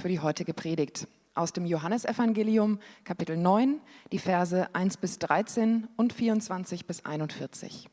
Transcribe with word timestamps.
Für 0.00 0.08
die 0.08 0.20
heutige 0.20 0.52
Predigt 0.52 1.08
aus 1.34 1.52
dem 1.52 1.64
Johannesevangelium, 1.64 2.78
Kapitel 3.04 3.36
9, 3.36 3.80
die 4.12 4.18
Verse 4.18 4.74
1 4.74 4.98
bis 4.98 5.18
13 5.18 5.88
und 5.96 6.12
24 6.12 6.86
bis 6.86 7.04
41. 7.04 7.88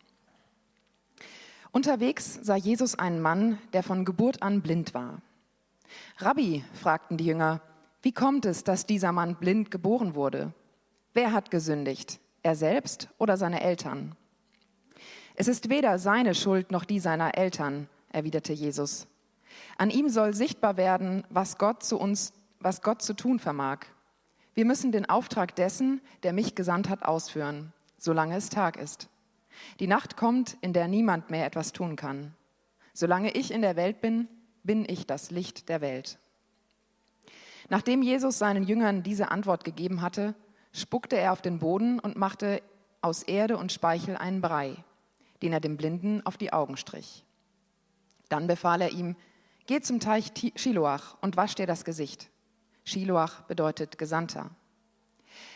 Unterwegs 1.71 2.39
sah 2.41 2.55
Jesus 2.55 2.99
einen 2.99 3.21
Mann, 3.21 3.57
der 3.71 3.83
von 3.83 4.05
Geburt 4.05 4.43
an 4.43 4.61
blind 4.61 4.93
war. 4.93 5.21
Rabbi, 6.17 6.63
fragten 6.73 7.17
die 7.17 7.25
Jünger, 7.25 7.61
wie 8.01 8.11
kommt 8.11 8.45
es, 8.45 8.63
dass 8.63 8.85
dieser 8.85 9.11
Mann 9.11 9.35
blind 9.35 9.71
geboren 9.71 10.13
wurde? 10.13 10.53
Wer 11.13 11.31
hat 11.31 11.51
gesündigt, 11.51 12.19
er 12.43 12.55
selbst 12.55 13.07
oder 13.17 13.37
seine 13.37 13.61
Eltern? 13.61 14.15
Es 15.35 15.47
ist 15.47 15.69
weder 15.69 15.97
seine 15.99 16.35
Schuld 16.35 16.71
noch 16.71 16.85
die 16.85 16.99
seiner 16.99 17.37
Eltern, 17.37 17.87
erwiderte 18.09 18.53
Jesus. 18.53 19.07
An 19.77 19.89
ihm 19.89 20.09
soll 20.09 20.33
sichtbar 20.33 20.77
werden, 20.77 21.23
was 21.29 21.57
Gott 21.57 21.83
zu 21.83 21.99
uns, 21.99 22.33
was 22.59 22.81
Gott 22.81 23.01
zu 23.01 23.13
tun 23.13 23.39
vermag. 23.39 23.79
Wir 24.53 24.65
müssen 24.65 24.91
den 24.91 25.09
Auftrag 25.09 25.55
dessen, 25.55 26.01
der 26.23 26.33
mich 26.33 26.55
gesandt 26.55 26.89
hat, 26.89 27.03
ausführen, 27.03 27.73
solange 27.97 28.35
es 28.35 28.49
Tag 28.49 28.77
ist. 28.77 29.09
Die 29.79 29.87
Nacht 29.87 30.17
kommt, 30.17 30.57
in 30.61 30.73
der 30.73 30.87
niemand 30.87 31.29
mehr 31.29 31.45
etwas 31.45 31.73
tun 31.73 31.95
kann. 31.95 32.33
Solange 32.93 33.31
ich 33.31 33.51
in 33.51 33.61
der 33.61 33.75
Welt 33.75 34.01
bin, 34.01 34.27
bin 34.63 34.85
ich 34.87 35.07
das 35.07 35.31
Licht 35.31 35.69
der 35.69 35.81
Welt. 35.81 36.19
Nachdem 37.69 38.01
Jesus 38.01 38.37
seinen 38.37 38.63
Jüngern 38.63 39.03
diese 39.03 39.31
Antwort 39.31 39.63
gegeben 39.63 40.01
hatte, 40.01 40.35
spuckte 40.71 41.17
er 41.17 41.31
auf 41.31 41.41
den 41.41 41.59
Boden 41.59 41.99
und 41.99 42.17
machte 42.17 42.61
aus 43.01 43.23
Erde 43.23 43.57
und 43.57 43.71
Speichel 43.71 44.15
einen 44.15 44.41
Brei, 44.41 44.75
den 45.41 45.53
er 45.53 45.59
dem 45.59 45.77
Blinden 45.77 46.25
auf 46.25 46.37
die 46.37 46.53
Augen 46.53 46.77
strich. 46.77 47.25
Dann 48.29 48.47
befahl 48.47 48.81
er 48.81 48.91
ihm, 48.91 49.15
Geh 49.65 49.79
zum 49.79 49.99
Teich 49.99 50.31
Shiloach 50.55 51.15
und 51.21 51.37
wasch 51.37 51.55
dir 51.55 51.67
das 51.67 51.85
Gesicht. 51.85 52.29
Shiloach 52.83 53.41
bedeutet 53.43 53.97
Gesandter. 53.97 54.49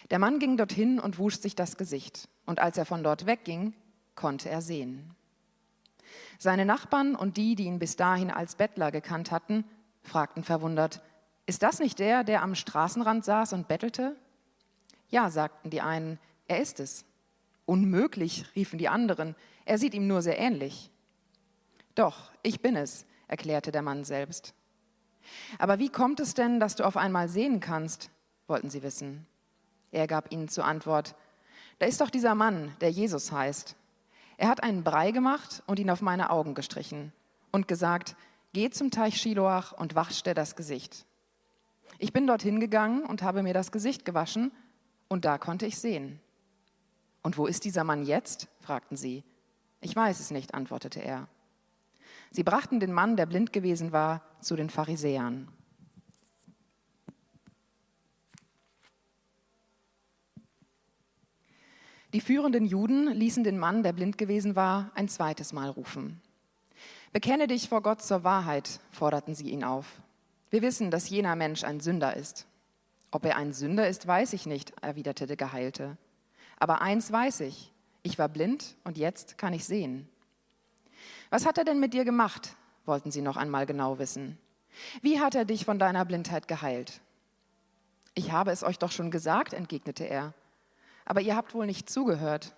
Der 0.10 0.20
Mann 0.20 0.40
ging 0.40 0.56
dorthin 0.56 1.00
und 1.00 1.20
wusch 1.20 1.40
sich 1.40 1.56
das 1.56 1.76
Gesicht. 1.76 2.30
Und 2.46 2.60
als 2.60 2.78
er 2.78 2.86
von 2.86 3.04
dort 3.04 3.26
wegging, 3.26 3.74
konnte 4.16 4.50
er 4.50 4.62
sehen. 4.62 5.14
Seine 6.40 6.66
Nachbarn 6.66 7.16
und 7.16 7.36
die, 7.36 7.56
die 7.56 7.66
ihn 7.66 7.80
bis 7.80 7.98
dahin 7.98 8.32
als 8.32 8.56
Bettler 8.56 8.92
gekannt 8.92 9.32
hatten, 9.32 9.66
fragten 10.04 10.44
verwundert, 10.44 11.02
ist 11.46 11.64
das 11.64 11.80
nicht 11.80 12.00
der, 12.00 12.24
der 12.24 12.44
am 12.44 12.56
Straßenrand 12.56 13.26
saß 13.26 13.54
und 13.54 13.68
bettelte? 13.68 14.16
Ja, 15.10 15.30
sagten 15.30 15.70
die 15.70 15.82
einen, 15.82 16.20
er 16.48 16.62
ist 16.62 16.80
es. 16.80 17.06
Unmöglich, 17.66 18.46
riefen 18.56 18.80
die 18.80 18.88
anderen, 18.88 19.36
er 19.66 19.78
sieht 19.78 19.94
ihm 19.94 20.08
nur 20.08 20.22
sehr 20.22 20.40
ähnlich. 20.40 20.92
Doch, 21.96 22.32
ich 22.44 22.62
bin 22.62 22.76
es, 22.76 23.06
erklärte 23.28 23.72
der 23.72 23.82
Mann 23.82 24.04
selbst. 24.04 24.54
Aber 25.58 25.80
wie 25.80 25.90
kommt 25.90 26.20
es 26.20 26.34
denn, 26.34 26.60
dass 26.60 26.76
du 26.76 26.86
auf 26.86 26.98
einmal 26.98 27.30
sehen 27.30 27.60
kannst? 27.60 28.10
wollten 28.48 28.70
sie 28.70 28.82
wissen. 28.82 29.26
Er 29.92 30.08
gab 30.08 30.32
ihnen 30.32 30.48
zur 30.48 30.64
Antwort, 30.64 31.16
da 31.80 31.86
ist 31.86 32.02
doch 32.02 32.10
dieser 32.10 32.34
Mann, 32.34 32.76
der 32.82 32.92
Jesus 32.92 33.32
heißt. 33.32 33.76
Er 34.38 34.48
hat 34.48 34.64
einen 34.64 34.84
Brei 34.84 35.12
gemacht 35.12 35.64
und 35.66 35.80
ihn 35.80 35.90
auf 35.90 36.02
meine 36.02 36.30
Augen 36.30 36.54
gestrichen 36.54 37.12
und 37.52 37.68
gesagt, 37.68 38.16
geh 38.54 38.70
zum 38.70 38.92
Teich 38.92 39.20
Shiloach 39.20 39.74
und 39.74 39.96
wasch 39.96 40.24
dir 40.24 40.34
das 40.34 40.56
Gesicht. 40.56 41.06
Ich 42.00 42.14
bin 42.14 42.28
dorthin 42.28 42.60
gegangen 42.60 43.04
und 43.04 43.22
habe 43.22 43.44
mir 43.44 43.54
das 43.54 43.72
Gesicht 43.72 44.06
gewaschen 44.06 44.52
und 45.08 45.26
da 45.26 45.38
konnte 45.38 45.66
ich 45.66 45.78
sehen. 45.78 46.20
Und 47.22 47.38
wo 47.38 47.48
ist 47.48 47.66
dieser 47.66 47.84
Mann 47.84 48.06
jetzt? 48.06 48.48
fragten 48.60 48.98
sie. 48.98 49.24
Ich 49.82 49.96
weiß 49.96 50.20
es 50.20 50.32
nicht, 50.32 50.54
antwortete 50.54 51.02
er. 51.02 51.28
Sie 52.32 52.44
brachten 52.44 52.80
den 52.80 52.94
Mann, 52.94 53.18
der 53.18 53.26
blind 53.26 53.54
gewesen 53.54 53.92
war, 53.92 54.22
zu 54.42 54.56
den 54.56 54.70
Pharisäern. 54.70 55.48
Die 62.14 62.22
führenden 62.22 62.66
Juden 62.66 63.08
ließen 63.08 63.44
den 63.44 63.60
Mann, 63.60 63.84
der 63.84 63.94
blind 63.94 64.18
gewesen 64.18 64.56
war, 64.56 64.92
ein 64.96 65.10
zweites 65.10 65.52
Mal 65.52 65.70
rufen. 65.70 66.22
Bekenne 67.12 67.48
dich 67.48 67.68
vor 67.70 67.82
Gott 67.82 68.02
zur 68.02 68.24
Wahrheit, 68.24 68.80
forderten 68.92 69.36
sie 69.36 69.50
ihn 69.50 69.64
auf. 69.64 70.02
Wir 70.50 70.62
wissen, 70.62 70.90
dass 70.90 71.10
jener 71.10 71.36
Mensch 71.36 71.64
ein 71.64 71.80
Sünder 71.80 72.16
ist. 72.16 72.48
Ob 73.12 73.26
er 73.26 73.36
ein 73.36 73.54
Sünder 73.54 73.88
ist, 73.88 74.08
weiß 74.08 74.34
ich 74.34 74.46
nicht, 74.46 74.74
erwiderte 74.82 75.28
der 75.28 75.38
Geheilte. 75.38 75.98
Aber 76.60 76.82
eins 76.82 77.12
weiß 77.12 77.42
ich, 77.42 77.74
ich 78.04 78.18
war 78.18 78.30
blind 78.30 78.76
und 78.84 78.98
jetzt 78.98 79.38
kann 79.38 79.54
ich 79.54 79.66
sehen. 79.66 80.08
Was 81.30 81.46
hat 81.46 81.58
er 81.58 81.66
denn 81.66 81.80
mit 81.80 81.94
dir 81.94 82.06
gemacht? 82.06 82.56
wollten 82.86 83.12
sie 83.12 83.22
noch 83.22 83.38
einmal 83.38 83.66
genau 83.66 84.00
wissen. 84.00 84.38
Wie 85.02 85.20
hat 85.20 85.36
er 85.36 85.46
dich 85.46 85.66
von 85.66 85.78
deiner 85.78 86.06
Blindheit 86.06 86.48
geheilt? 86.48 87.02
Ich 88.14 88.32
habe 88.32 88.52
es 88.52 88.64
euch 88.64 88.80
doch 88.80 88.92
schon 88.92 89.12
gesagt, 89.12 89.54
entgegnete 89.54 90.06
er. 90.06 90.34
Aber 91.06 91.22
ihr 91.22 91.36
habt 91.36 91.54
wohl 91.54 91.66
nicht 91.66 91.90
zugehört. 91.90 92.56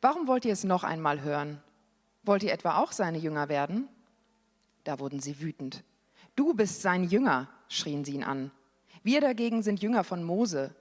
Warum 0.00 0.26
wollt 0.26 0.44
ihr 0.44 0.52
es 0.52 0.64
noch 0.64 0.84
einmal 0.84 1.22
hören? 1.22 1.60
Wollt 2.22 2.42
ihr 2.42 2.52
etwa 2.52 2.78
auch 2.78 2.92
seine 2.92 3.18
Jünger 3.18 3.48
werden? 3.48 3.88
Da 4.84 4.98
wurden 4.98 5.20
sie 5.20 5.40
wütend. 5.40 5.82
Du 6.36 6.54
bist 6.54 6.82
sein 6.82 7.04
Jünger, 7.04 7.48
schrien 7.68 8.04
sie 8.04 8.14
ihn 8.14 8.24
an. 8.24 8.50
Wir 9.02 9.20
dagegen 9.20 9.62
sind 9.62 9.82
Jünger 9.82 10.04
von 10.04 10.22
Mose. 10.22 10.74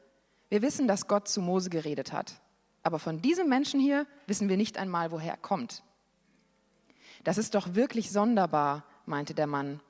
Wir 0.49 0.61
wissen, 0.61 0.87
dass 0.87 1.07
Gott 1.07 1.27
zu 1.27 1.41
Mose 1.41 1.69
geredet 1.69 2.11
hat. 2.11 2.41
Aber 2.83 2.99
von 2.99 3.21
diesem 3.21 3.49
Menschen 3.49 3.79
hier 3.79 4.05
wissen 4.27 4.49
wir 4.49 4.57
nicht 4.57 4.77
einmal, 4.77 5.11
woher 5.11 5.33
er 5.33 5.37
kommt. 5.37 5.83
Das 7.23 7.37
ist 7.37 7.55
doch 7.55 7.75
wirklich 7.75 8.11
sonderbar, 8.11 8.85
meinte 9.05 9.33
der 9.33 9.47
Mann. 9.47 9.81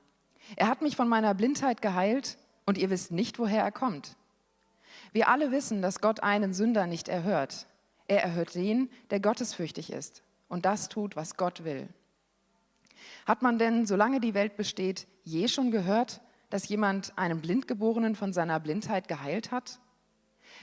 Er 0.56 0.68
hat 0.68 0.82
mich 0.82 0.96
von 0.96 1.08
meiner 1.08 1.34
Blindheit 1.34 1.82
geheilt 1.82 2.38
und 2.66 2.78
ihr 2.78 2.90
wisst 2.90 3.12
nicht, 3.12 3.38
woher 3.38 3.62
er 3.62 3.72
kommt. 3.72 4.16
Wir 5.12 5.28
alle 5.28 5.50
wissen, 5.50 5.82
dass 5.82 6.00
Gott 6.00 6.22
einen 6.22 6.54
Sünder 6.54 6.86
nicht 6.86 7.08
erhört. 7.08 7.66
Er 8.08 8.22
erhört 8.22 8.54
den, 8.54 8.90
der 9.10 9.20
gottesfürchtig 9.20 9.92
ist 9.92 10.22
und 10.48 10.64
das 10.64 10.88
tut, 10.88 11.16
was 11.16 11.36
Gott 11.36 11.64
will. 11.64 11.88
Hat 13.26 13.42
man 13.42 13.58
denn, 13.58 13.86
solange 13.86 14.20
die 14.20 14.34
Welt 14.34 14.56
besteht, 14.56 15.06
je 15.22 15.48
schon 15.48 15.70
gehört, 15.70 16.20
dass 16.50 16.68
jemand 16.68 17.16
einen 17.16 17.40
Blindgeborenen 17.40 18.16
von 18.16 18.32
seiner 18.32 18.58
Blindheit 18.60 19.08
geheilt 19.08 19.52
hat? 19.52 19.78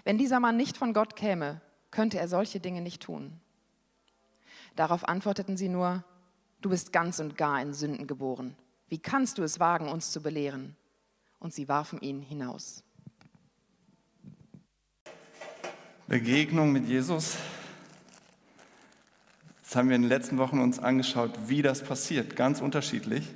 Wenn 0.03 0.17
dieser 0.17 0.39
Mann 0.39 0.57
nicht 0.57 0.77
von 0.77 0.93
Gott 0.93 1.15
käme, 1.15 1.61
könnte 1.91 2.19
er 2.19 2.27
solche 2.27 2.59
Dinge 2.59 2.81
nicht 2.81 3.01
tun. 3.01 3.39
Darauf 4.75 5.07
antworteten 5.07 5.57
sie 5.57 5.69
nur, 5.69 6.03
du 6.61 6.69
bist 6.69 6.93
ganz 6.93 7.19
und 7.19 7.37
gar 7.37 7.61
in 7.61 7.73
Sünden 7.73 8.07
geboren. 8.07 8.55
Wie 8.89 8.99
kannst 8.99 9.37
du 9.37 9.43
es 9.43 9.59
wagen, 9.59 9.89
uns 9.89 10.11
zu 10.11 10.21
belehren? 10.21 10.75
Und 11.39 11.53
sie 11.53 11.67
warfen 11.67 12.01
ihn 12.01 12.21
hinaus. 12.21 12.83
Begegnung 16.07 16.71
mit 16.71 16.87
Jesus. 16.87 17.35
Das 19.63 19.75
haben 19.75 19.89
wir 19.89 19.97
in 19.97 20.03
den 20.03 20.09
letzten 20.09 20.37
Wochen 20.37 20.59
uns 20.59 20.79
angeschaut, 20.79 21.31
wie 21.47 21.61
das 21.61 21.83
passiert, 21.83 22.37
ganz 22.37 22.61
unterschiedlich. 22.61 23.27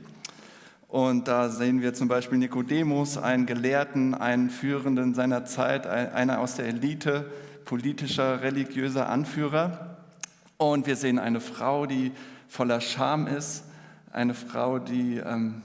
Und 0.87 1.27
da 1.27 1.49
sehen 1.49 1.81
wir 1.81 1.93
zum 1.93 2.07
Beispiel 2.07 2.37
Nikodemus, 2.37 3.17
einen 3.17 3.45
Gelehrten, 3.45 4.13
einen 4.13 4.49
Führenden 4.49 5.13
seiner 5.13 5.43
Zeit, 5.45 5.85
einer 5.87 6.39
aus 6.39 6.55
der 6.55 6.65
Elite, 6.67 7.29
politischer, 7.65 8.41
religiöser 8.41 9.09
Anführer. 9.09 9.97
Und 10.57 10.87
wir 10.87 10.95
sehen 10.95 11.19
eine 11.19 11.41
Frau, 11.41 11.85
die 11.85 12.13
voller 12.51 12.81
Scham 12.81 13.27
ist, 13.27 13.63
eine 14.11 14.33
Frau, 14.33 14.77
die 14.77 15.15
ähm, 15.15 15.61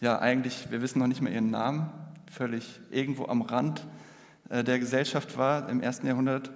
ja 0.00 0.18
eigentlich, 0.18 0.68
wir 0.72 0.82
wissen 0.82 0.98
noch 0.98 1.06
nicht 1.06 1.22
mehr 1.22 1.32
ihren 1.32 1.52
Namen, 1.52 1.90
völlig 2.28 2.80
irgendwo 2.90 3.26
am 3.26 3.40
Rand 3.40 3.86
äh, 4.48 4.64
der 4.64 4.80
Gesellschaft 4.80 5.38
war 5.38 5.68
im 5.68 5.80
ersten 5.80 6.08
Jahrhundert 6.08 6.50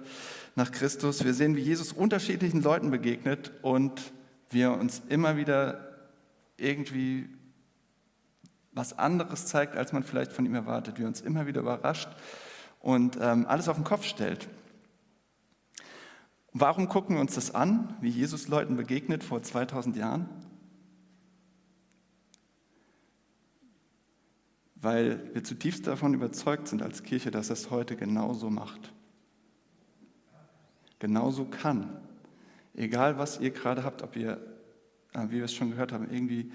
nach 0.55 0.69
Christus. 0.71 1.23
Wir 1.23 1.33
sehen, 1.33 1.55
wie 1.55 1.61
Jesus 1.61 1.93
unterschiedlichen 1.93 2.61
Leuten 2.61 2.91
begegnet 2.91 3.53
und 3.61 4.11
wir 4.49 4.73
uns 4.73 5.01
immer 5.07 5.37
wieder 5.37 5.79
irgendwie 6.57 7.29
was 8.73 8.99
anderes 8.99 9.45
zeigt, 9.45 9.77
als 9.77 9.93
man 9.93 10.03
vielleicht 10.03 10.33
von 10.33 10.45
ihm 10.45 10.55
erwartet, 10.55 10.99
wie 10.99 11.05
uns 11.05 11.21
immer 11.21 11.47
wieder 11.47 11.61
überrascht 11.61 12.09
und 12.81 13.17
ähm, 13.21 13.45
alles 13.47 13.69
auf 13.69 13.77
den 13.77 13.85
Kopf 13.85 14.03
stellt. 14.03 14.49
Warum 16.53 16.89
gucken 16.89 17.15
wir 17.15 17.21
uns 17.21 17.35
das 17.35 17.53
an, 17.53 17.95
wie 18.01 18.09
Jesus 18.09 18.47
Leuten 18.47 18.75
begegnet 18.75 19.23
vor 19.23 19.41
2000 19.41 19.95
Jahren? 19.95 20.27
Weil 24.75 25.33
wir 25.33 25.43
zutiefst 25.43 25.85
davon 25.85 26.13
überzeugt 26.13 26.67
sind 26.67 26.81
als 26.81 27.03
Kirche, 27.03 27.31
dass 27.31 27.49
es 27.49 27.69
heute 27.69 27.95
genauso 27.95 28.49
macht. 28.49 28.93
Genauso 30.99 31.45
kann. 31.45 31.99
Egal, 32.73 33.17
was 33.17 33.39
ihr 33.39 33.51
gerade 33.51 33.83
habt, 33.83 34.01
ob 34.01 34.15
ihr, 34.15 34.39
äh, 35.13 35.25
wie 35.27 35.37
wir 35.37 35.45
es 35.45 35.53
schon 35.53 35.71
gehört 35.71 35.91
haben, 35.91 36.09
irgendwie 36.09 36.51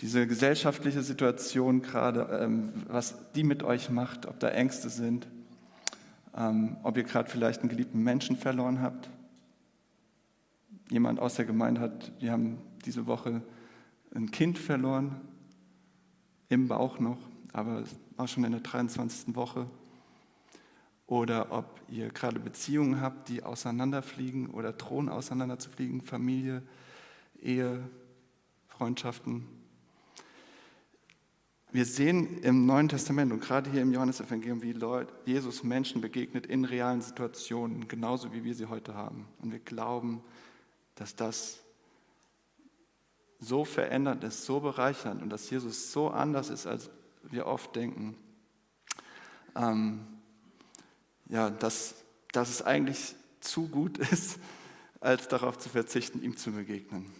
diese 0.00 0.26
gesellschaftliche 0.26 1.02
Situation 1.02 1.82
gerade, 1.82 2.40
ähm, 2.40 2.72
was 2.88 3.32
die 3.32 3.44
mit 3.44 3.62
euch 3.62 3.90
macht, 3.90 4.26
ob 4.26 4.38
da 4.38 4.48
Ängste 4.48 4.90
sind, 4.90 5.28
ähm, 6.38 6.76
ob 6.84 6.96
ihr 6.96 7.02
gerade 7.02 7.28
vielleicht 7.28 7.60
einen 7.60 7.68
geliebten 7.68 8.02
Menschen 8.02 8.36
verloren 8.36 8.80
habt. 8.80 9.10
Jemand 10.90 11.18
aus 11.18 11.34
der 11.34 11.44
Gemeinde 11.44 11.80
hat, 11.80 12.12
wir 12.20 12.32
haben 12.32 12.58
diese 12.84 13.06
Woche 13.06 13.42
ein 14.14 14.30
Kind 14.30 14.58
verloren, 14.58 15.20
im 16.48 16.68
Bauch 16.68 16.98
noch. 16.98 17.18
aber 17.52 17.82
war 18.16 18.26
schon 18.26 18.44
in 18.44 18.52
der 18.52 18.60
23. 18.60 19.34
Woche. 19.34 19.66
Oder 21.06 21.52
ob 21.52 21.80
ihr 21.88 22.08
gerade 22.08 22.38
Beziehungen 22.38 23.00
habt, 23.00 23.28
die 23.28 23.42
auseinanderfliegen 23.42 24.48
oder 24.50 24.72
drohen 24.72 25.08
auseinanderzufliegen, 25.08 26.02
Familie, 26.02 26.62
Ehe, 27.40 27.80
Freundschaften. 28.68 29.46
Wir 31.70 31.84
sehen 31.84 32.38
im 32.38 32.64
Neuen 32.64 32.88
Testament 32.88 33.30
und 33.30 33.40
gerade 33.40 33.70
hier 33.70 33.82
im 33.82 33.92
Johannesevangelium, 33.92 34.62
wie 34.62 34.74
Jesus 35.30 35.62
Menschen 35.62 36.00
begegnet 36.00 36.46
in 36.46 36.64
realen 36.64 37.02
Situationen, 37.02 37.88
genauso 37.88 38.32
wie 38.32 38.42
wir 38.42 38.54
sie 38.54 38.66
heute 38.66 38.94
haben. 38.94 39.28
Und 39.42 39.52
wir 39.52 39.58
glauben, 39.58 40.22
dass 40.94 41.14
das 41.14 41.60
so 43.38 43.66
verändert 43.66 44.24
ist, 44.24 44.46
so 44.46 44.60
bereichernd 44.60 45.22
und 45.22 45.28
dass 45.28 45.50
Jesus 45.50 45.92
so 45.92 46.08
anders 46.08 46.48
ist, 46.48 46.66
als 46.66 46.88
wir 47.22 47.46
oft 47.46 47.76
denken. 47.76 48.16
Ähm, 49.54 50.06
ja, 51.28 51.50
dass, 51.50 51.96
dass 52.32 52.48
es 52.48 52.62
eigentlich 52.62 53.14
zu 53.40 53.68
gut 53.68 53.98
ist, 54.10 54.38
als 55.00 55.28
darauf 55.28 55.58
zu 55.58 55.68
verzichten, 55.68 56.22
ihm 56.22 56.38
zu 56.38 56.50
begegnen. 56.52 57.12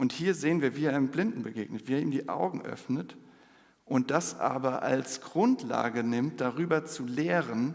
Und 0.00 0.12
hier 0.12 0.34
sehen 0.34 0.62
wir, 0.62 0.76
wie 0.76 0.86
er 0.86 0.96
einem 0.96 1.08
Blinden 1.08 1.42
begegnet, 1.42 1.86
wie 1.86 1.92
er 1.92 2.00
ihm 2.00 2.10
die 2.10 2.30
Augen 2.30 2.62
öffnet 2.62 3.18
und 3.84 4.10
das 4.10 4.40
aber 4.40 4.82
als 4.82 5.20
Grundlage 5.20 6.02
nimmt, 6.02 6.40
darüber 6.40 6.86
zu 6.86 7.04
lehren, 7.04 7.74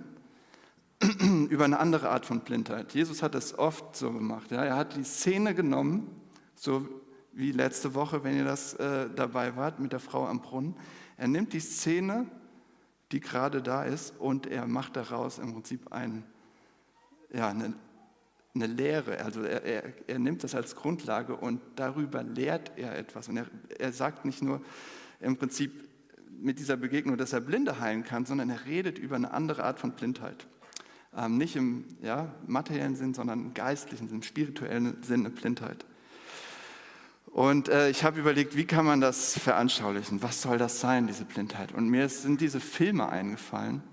über 1.50 1.66
eine 1.66 1.78
andere 1.80 2.10
Art 2.10 2.26
von 2.26 2.40
Blindheit. 2.40 2.96
Jesus 2.96 3.22
hat 3.22 3.36
es 3.36 3.56
oft 3.60 3.96
so 3.96 4.12
gemacht. 4.12 4.50
Ja. 4.50 4.64
Er 4.64 4.76
hat 4.76 4.96
die 4.96 5.04
Szene 5.04 5.54
genommen, 5.54 6.20
so 6.56 6.88
wie 7.32 7.52
letzte 7.52 7.94
Woche, 7.94 8.24
wenn 8.24 8.36
ihr 8.36 8.46
das 8.46 8.74
äh, 8.74 9.08
dabei 9.16 9.56
wart 9.56 9.80
mit 9.80 9.92
der 9.92 10.00
Frau 10.00 10.26
am 10.26 10.42
Brunnen. 10.42 10.76
Er 11.18 11.28
nimmt 11.28 11.54
die 11.54 11.60
Szene, 11.60 12.26
die 13.12 13.20
gerade 13.20 13.62
da 13.62 13.84
ist, 13.84 14.16
und 14.18 14.48
er 14.48 14.66
macht 14.66 14.96
daraus 14.96 15.38
im 15.38 15.54
Prinzip 15.54 15.92
ein, 15.92 16.24
ja, 17.32 17.50
eine, 17.50 17.76
eine 18.56 18.68
Lehre. 18.68 19.20
Also 19.24 19.42
er, 19.44 19.64
er, 19.64 19.84
er, 20.08 20.20
nimmt 20.20 20.44
das 20.44 20.56
als 20.56 20.76
Grundlage 20.76 21.36
und 21.36 21.62
darüber 21.76 22.24
lehrt 22.24 22.72
er 22.78 22.98
etwas. 22.98 23.28
Und 23.28 23.38
er, 23.38 23.48
er 23.78 23.92
sagt 23.92 24.26
nicht 24.26 24.42
nur 24.42 24.62
im 25.20 25.38
Prinzip 25.38 25.72
mit 26.40 26.60
dieser 26.60 26.78
Begegnung, 26.78 27.18
dass 27.18 27.34
er 27.34 27.42
Blinde 27.42 27.80
heilen 27.80 28.04
kann, 28.04 28.26
sondern 28.26 28.50
er 28.50 28.66
redet 28.66 28.98
über 28.98 29.16
eine 29.16 29.32
andere 29.32 29.64
Art 29.64 29.80
von 29.80 29.92
Blindheit. 29.92 30.48
Ähm, 31.16 31.38
nicht 31.38 31.56
im 31.56 31.86
ja, 32.02 32.34
materiellen 32.48 32.96
Sinn, 32.96 33.14
sondern 33.14 33.40
im 33.40 33.54
geistlichen 33.54 34.10
im 34.10 34.24
spirituellen 34.24 35.02
Sinn 35.04 35.22
eine 35.22 35.30
Blindheit. 35.30 35.86
Und 37.26 37.68
äh, 37.68 37.90
ich 37.90 38.04
habe 38.06 38.20
überlegt, 38.20 38.56
wie 38.56 38.66
kann 38.66 38.86
man 38.86 39.02
das 39.02 39.38
veranschaulichen? 39.38 40.24
Was 40.24 40.42
soll 40.42 40.58
das 40.58 40.80
sein, 40.80 41.08
diese 41.08 41.26
Blindheit? 41.26 41.74
Und 41.74 41.90
mir 41.90 42.08
sind 42.08 42.40
diese 42.40 42.62
Filme 42.62 43.10
eingefallen, 43.10 43.84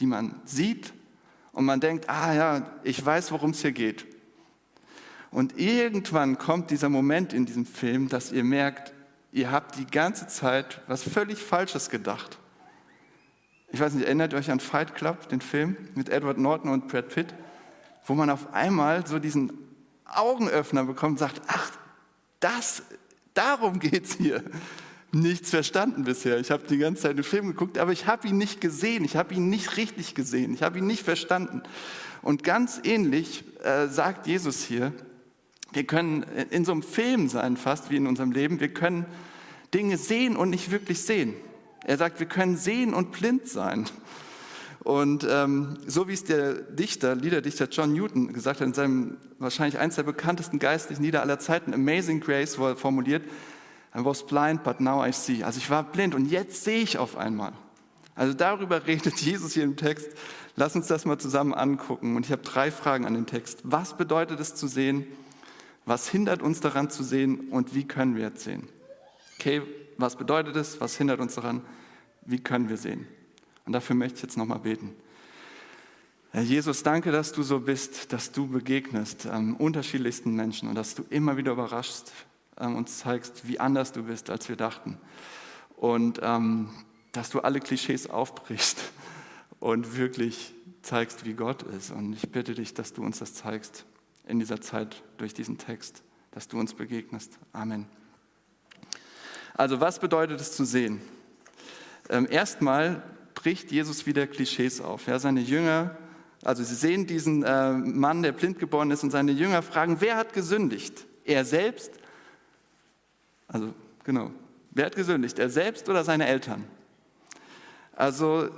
die 0.00 0.06
man 0.06 0.40
sieht 0.44 0.92
und 1.58 1.64
man 1.64 1.80
denkt, 1.80 2.08
ah 2.08 2.32
ja, 2.32 2.70
ich 2.84 3.04
weiß, 3.04 3.32
worum 3.32 3.50
es 3.50 3.62
hier 3.62 3.72
geht. 3.72 4.06
Und 5.32 5.58
irgendwann 5.58 6.38
kommt 6.38 6.70
dieser 6.70 6.88
Moment 6.88 7.32
in 7.32 7.46
diesem 7.46 7.66
Film, 7.66 8.08
dass 8.08 8.30
ihr 8.30 8.44
merkt, 8.44 8.94
ihr 9.32 9.50
habt 9.50 9.76
die 9.76 9.86
ganze 9.86 10.28
Zeit 10.28 10.80
was 10.86 11.02
völlig 11.02 11.42
Falsches 11.42 11.90
gedacht. 11.90 12.38
Ich 13.72 13.80
weiß 13.80 13.94
nicht, 13.94 14.06
erinnert 14.06 14.34
ihr 14.34 14.38
euch 14.38 14.52
an 14.52 14.60
Fight 14.60 14.94
Club, 14.94 15.28
den 15.30 15.40
Film 15.40 15.76
mit 15.96 16.10
Edward 16.10 16.38
Norton 16.38 16.70
und 16.70 16.86
Brad 16.86 17.08
Pitt, 17.08 17.34
wo 18.06 18.14
man 18.14 18.30
auf 18.30 18.54
einmal 18.54 19.04
so 19.04 19.18
diesen 19.18 19.52
Augenöffner 20.04 20.84
bekommt 20.84 21.14
und 21.14 21.18
sagt, 21.18 21.42
ach, 21.48 21.72
das, 22.38 22.84
darum 23.34 23.80
geht 23.80 24.04
es 24.04 24.12
hier. 24.12 24.44
Nichts 25.10 25.50
verstanden 25.50 26.04
bisher. 26.04 26.38
Ich 26.38 26.50
habe 26.50 26.64
die 26.68 26.76
ganze 26.76 27.02
Zeit 27.02 27.16
den 27.16 27.24
Film 27.24 27.46
geguckt, 27.46 27.78
aber 27.78 27.92
ich 27.92 28.06
habe 28.06 28.28
ihn 28.28 28.36
nicht 28.36 28.60
gesehen. 28.60 29.04
Ich 29.04 29.16
habe 29.16 29.34
ihn 29.34 29.48
nicht 29.48 29.76
richtig 29.78 30.14
gesehen. 30.14 30.52
Ich 30.52 30.62
habe 30.62 30.78
ihn 30.78 30.86
nicht 30.86 31.02
verstanden. 31.02 31.62
Und 32.20 32.44
ganz 32.44 32.80
ähnlich 32.84 33.44
äh, 33.64 33.86
sagt 33.88 34.26
Jesus 34.26 34.62
hier, 34.62 34.92
wir 35.72 35.84
können 35.84 36.24
in 36.50 36.64
so 36.64 36.72
einem 36.72 36.82
Film 36.82 37.28
sein, 37.28 37.56
fast 37.56 37.90
wie 37.90 37.96
in 37.96 38.06
unserem 38.06 38.32
Leben, 38.32 38.60
wir 38.60 38.72
können 38.72 39.06
Dinge 39.74 39.98
sehen 39.98 40.36
und 40.36 40.50
nicht 40.50 40.70
wirklich 40.70 41.00
sehen. 41.00 41.34
Er 41.84 41.98
sagt, 41.98 42.20
wir 42.20 42.26
können 42.26 42.56
sehen 42.56 42.94
und 42.94 43.12
blind 43.12 43.48
sein. 43.48 43.86
Und 44.80 45.26
ähm, 45.28 45.78
so 45.86 46.08
wie 46.08 46.14
es 46.14 46.24
der 46.24 46.54
Dichter, 46.54 47.14
Liederdichter 47.14 47.68
John 47.70 47.92
Newton 47.92 48.32
gesagt 48.32 48.60
hat, 48.60 48.66
in 48.66 48.74
seinem 48.74 49.16
wahrscheinlich 49.38 49.78
eines 49.78 49.96
der 49.96 50.04
bekanntesten 50.04 50.58
geistlichen 50.58 51.02
Lieder 51.02 51.20
aller 51.20 51.38
Zeiten, 51.38 51.74
Amazing 51.74 52.20
Grace, 52.20 52.58
er 52.58 52.76
formuliert, 52.76 53.22
I 53.94 54.04
was 54.04 54.24
blind, 54.24 54.62
but 54.62 54.80
now 54.80 55.04
I 55.04 55.12
see. 55.12 55.42
Also 55.42 55.58
ich 55.58 55.70
war 55.70 55.82
blind 55.82 56.14
und 56.14 56.26
jetzt 56.26 56.64
sehe 56.64 56.80
ich 56.80 56.98
auf 56.98 57.16
einmal. 57.16 57.52
Also 58.14 58.34
darüber 58.34 58.86
redet 58.86 59.18
Jesus 59.20 59.54
hier 59.54 59.64
im 59.64 59.76
Text. 59.76 60.08
Lass 60.56 60.74
uns 60.74 60.88
das 60.88 61.04
mal 61.04 61.18
zusammen 61.18 61.54
angucken. 61.54 62.16
Und 62.16 62.26
ich 62.26 62.32
habe 62.32 62.42
drei 62.42 62.70
Fragen 62.70 63.06
an 63.06 63.14
den 63.14 63.26
Text. 63.26 63.60
Was 63.62 63.96
bedeutet 63.96 64.40
es 64.40 64.54
zu 64.54 64.66
sehen? 64.66 65.06
Was 65.86 66.08
hindert 66.08 66.42
uns 66.42 66.60
daran 66.60 66.90
zu 66.90 67.02
sehen? 67.02 67.48
Und 67.50 67.74
wie 67.74 67.84
können 67.84 68.16
wir 68.16 68.24
jetzt 68.24 68.44
sehen? 68.44 68.68
Okay, 69.38 69.62
was 69.96 70.16
bedeutet 70.16 70.56
es? 70.56 70.80
Was 70.80 70.96
hindert 70.96 71.20
uns 71.20 71.36
daran? 71.36 71.62
Wie 72.26 72.40
können 72.40 72.68
wir 72.68 72.76
sehen? 72.76 73.06
Und 73.64 73.72
dafür 73.72 73.96
möchte 73.96 74.16
ich 74.16 74.22
jetzt 74.22 74.36
nochmal 74.36 74.58
beten. 74.58 74.94
Herr 76.30 76.42
Jesus, 76.42 76.82
danke, 76.82 77.10
dass 77.10 77.32
du 77.32 77.42
so 77.42 77.60
bist, 77.60 78.12
dass 78.12 78.32
du 78.32 78.48
begegnest 78.48 79.26
ähm, 79.32 79.56
unterschiedlichsten 79.56 80.34
Menschen 80.34 80.68
und 80.68 80.74
dass 80.74 80.94
du 80.94 81.04
immer 81.08 81.38
wieder 81.38 81.52
überraschst 81.52 82.12
ähm, 82.58 82.76
und 82.76 82.88
zeigst, 82.88 83.46
wie 83.46 83.60
anders 83.60 83.92
du 83.92 84.04
bist, 84.04 84.30
als 84.30 84.48
wir 84.48 84.56
dachten. 84.56 84.98
Und 85.76 86.20
ähm, 86.22 86.70
dass 87.12 87.30
du 87.30 87.40
alle 87.40 87.60
Klischees 87.60 88.08
aufbrichst 88.08 88.78
und 89.60 89.96
wirklich 89.96 90.54
zeigst, 90.82 91.24
wie 91.24 91.34
Gott 91.34 91.62
ist. 91.62 91.90
Und 91.90 92.12
ich 92.12 92.30
bitte 92.30 92.54
dich, 92.54 92.74
dass 92.74 92.92
du 92.92 93.02
uns 93.02 93.18
das 93.18 93.34
zeigst 93.34 93.84
in 94.26 94.38
dieser 94.38 94.60
Zeit 94.60 95.02
durch 95.16 95.34
diesen 95.34 95.58
Text, 95.58 96.02
dass 96.30 96.48
du 96.48 96.58
uns 96.58 96.74
begegnest. 96.74 97.38
Amen. 97.52 97.86
Also 99.54 99.80
was 99.80 99.98
bedeutet 99.98 100.40
es 100.40 100.52
zu 100.52 100.64
sehen? 100.64 101.00
Ähm, 102.10 102.26
erstmal 102.30 103.02
bricht 103.34 103.72
Jesus 103.72 104.06
wieder 104.06 104.26
Klischees 104.26 104.80
auf. 104.80 105.06
Ja, 105.06 105.18
seine 105.18 105.40
Jünger, 105.40 105.96
also 106.44 106.62
sie 106.62 106.74
sehen 106.74 107.06
diesen 107.06 107.42
äh, 107.42 107.72
Mann, 107.72 108.22
der 108.22 108.32
blind 108.32 108.58
geboren 108.58 108.90
ist, 108.90 109.02
und 109.02 109.10
seine 109.10 109.32
Jünger 109.32 109.62
fragen, 109.62 110.00
wer 110.00 110.16
hat 110.16 110.32
gesündigt? 110.32 111.06
Er 111.24 111.44
selbst? 111.44 111.97
Also 113.48 113.74
genau, 114.04 114.30
wer 114.70 114.86
hat 114.86 114.96
gesündigt? 114.96 115.38
Er 115.38 115.50
selbst 115.50 115.88
oder 115.88 116.04
seine 116.04 116.26
Eltern? 116.26 116.64
Also 117.96 118.48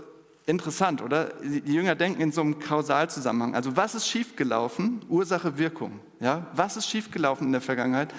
interessant, 0.46 1.00
oder? 1.00 1.32
Die 1.42 1.72
Jünger 1.72 1.94
denken 1.94 2.20
in 2.20 2.32
so 2.32 2.40
einem 2.40 2.58
Kausalzusammenhang. 2.58 3.54
Also 3.54 3.76
was 3.76 3.94
ist 3.94 4.08
schiefgelaufen? 4.08 5.00
Ursache, 5.08 5.56
Wirkung. 5.56 6.00
Ja, 6.18 6.46
was 6.54 6.76
ist 6.76 6.88
schiefgelaufen 6.88 7.46
in 7.46 7.52
der 7.52 7.60
Vergangenheit, 7.60 8.12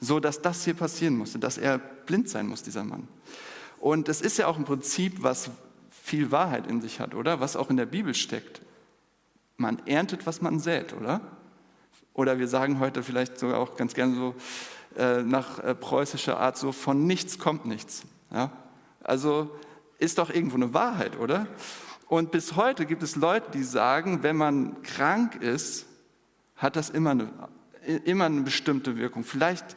so 0.00 0.18
dass 0.18 0.42
das 0.42 0.64
hier 0.64 0.74
passieren 0.74 1.16
musste, 1.16 1.38
dass 1.38 1.58
er 1.58 1.78
blind 1.78 2.28
sein 2.28 2.48
muss, 2.48 2.62
dieser 2.62 2.84
Mann? 2.84 3.06
Und 3.78 4.08
es 4.08 4.20
ist 4.20 4.38
ja 4.38 4.46
auch 4.46 4.56
ein 4.56 4.64
Prinzip, 4.64 5.22
was 5.22 5.50
viel 5.90 6.30
Wahrheit 6.32 6.66
in 6.66 6.80
sich 6.80 6.98
hat, 6.98 7.14
oder? 7.14 7.40
Was 7.40 7.56
auch 7.56 7.70
in 7.70 7.76
der 7.76 7.86
Bibel 7.86 8.14
steckt. 8.14 8.62
Man 9.56 9.86
erntet, 9.86 10.26
was 10.26 10.40
man 10.40 10.58
sät, 10.60 10.92
oder? 10.94 11.20
Oder 12.14 12.38
wir 12.38 12.48
sagen 12.48 12.80
heute 12.80 13.02
vielleicht 13.02 13.38
sogar 13.38 13.58
auch 13.58 13.76
ganz 13.76 13.94
gerne 13.94 14.14
so 14.14 14.34
äh, 14.96 15.22
nach 15.22 15.58
äh, 15.58 15.74
preußischer 15.74 16.38
Art 16.38 16.56
so, 16.56 16.72
von 16.72 17.06
nichts 17.06 17.38
kommt 17.38 17.66
nichts. 17.66 18.02
Ja? 18.32 18.50
Also 19.02 19.50
ist 19.98 20.18
doch 20.18 20.30
irgendwo 20.30 20.56
eine 20.56 20.74
Wahrheit, 20.74 21.18
oder? 21.18 21.46
Und 22.08 22.30
bis 22.30 22.56
heute 22.56 22.86
gibt 22.86 23.02
es 23.02 23.16
Leute, 23.16 23.50
die 23.52 23.62
sagen, 23.62 24.22
wenn 24.22 24.36
man 24.36 24.82
krank 24.82 25.36
ist, 25.36 25.86
hat 26.56 26.76
das 26.76 26.90
immer 26.90 27.10
eine, 27.10 27.28
immer 28.04 28.26
eine 28.26 28.42
bestimmte 28.42 28.96
Wirkung. 28.96 29.24
Vielleicht 29.24 29.76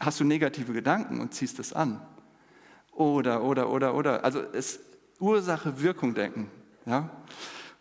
hast 0.00 0.20
du 0.20 0.24
negative 0.24 0.72
Gedanken 0.72 1.20
und 1.20 1.34
ziehst 1.34 1.58
es 1.58 1.72
an. 1.72 2.00
Oder, 2.92 3.42
oder, 3.42 3.70
oder, 3.70 3.94
oder. 3.94 4.24
Also 4.24 4.40
es 4.52 4.80
Ursache, 5.20 5.82
Wirkung 5.82 6.14
denken. 6.14 6.50
Ja? 6.86 7.10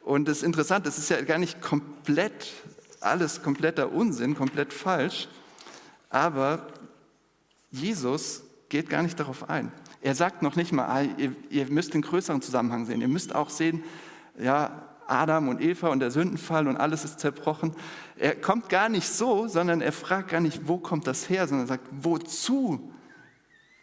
Und 0.03 0.27
das 0.27 0.37
ist 0.37 0.43
interessant, 0.43 0.85
das 0.85 0.97
ist 0.97 1.09
ja 1.09 1.21
gar 1.21 1.37
nicht 1.37 1.61
komplett, 1.61 2.53
alles 2.99 3.41
kompletter 3.43 3.91
Unsinn, 3.91 4.35
komplett 4.35 4.73
falsch, 4.73 5.27
aber 6.09 6.67
Jesus 7.71 8.43
geht 8.69 8.89
gar 8.89 9.03
nicht 9.03 9.19
darauf 9.19 9.49
ein. 9.49 9.71
Er 10.01 10.15
sagt 10.15 10.41
noch 10.41 10.55
nicht 10.55 10.71
mal, 10.71 10.85
ah, 10.85 11.03
ihr, 11.49 11.65
müsst 11.69 11.93
den 11.93 12.01
größeren 12.01 12.41
Zusammenhang 12.41 12.85
sehen. 12.85 13.01
Ihr 13.01 13.07
müsst 13.07 13.33
auch 13.33 13.49
sehen, 13.49 13.83
ja, 14.39 14.83
Adam 15.07 15.47
und 15.47 15.61
Eva 15.61 15.87
und 15.87 15.99
der 15.99 16.11
Sündenfall 16.11 16.67
und 16.67 16.77
alles 16.77 17.05
ist 17.05 17.19
zerbrochen. 17.19 17.73
Er 18.17 18.35
kommt 18.35 18.69
gar 18.69 18.89
nicht 18.89 19.07
so, 19.07 19.47
sondern 19.47 19.81
er 19.81 19.93
fragt 19.93 20.29
gar 20.29 20.41
nicht, 20.41 20.67
wo 20.67 20.77
kommt 20.77 21.07
das 21.07 21.29
her, 21.29 21.47
sondern 21.47 21.65
er 21.65 21.69
sagt, 21.69 21.87
wozu 21.91 22.91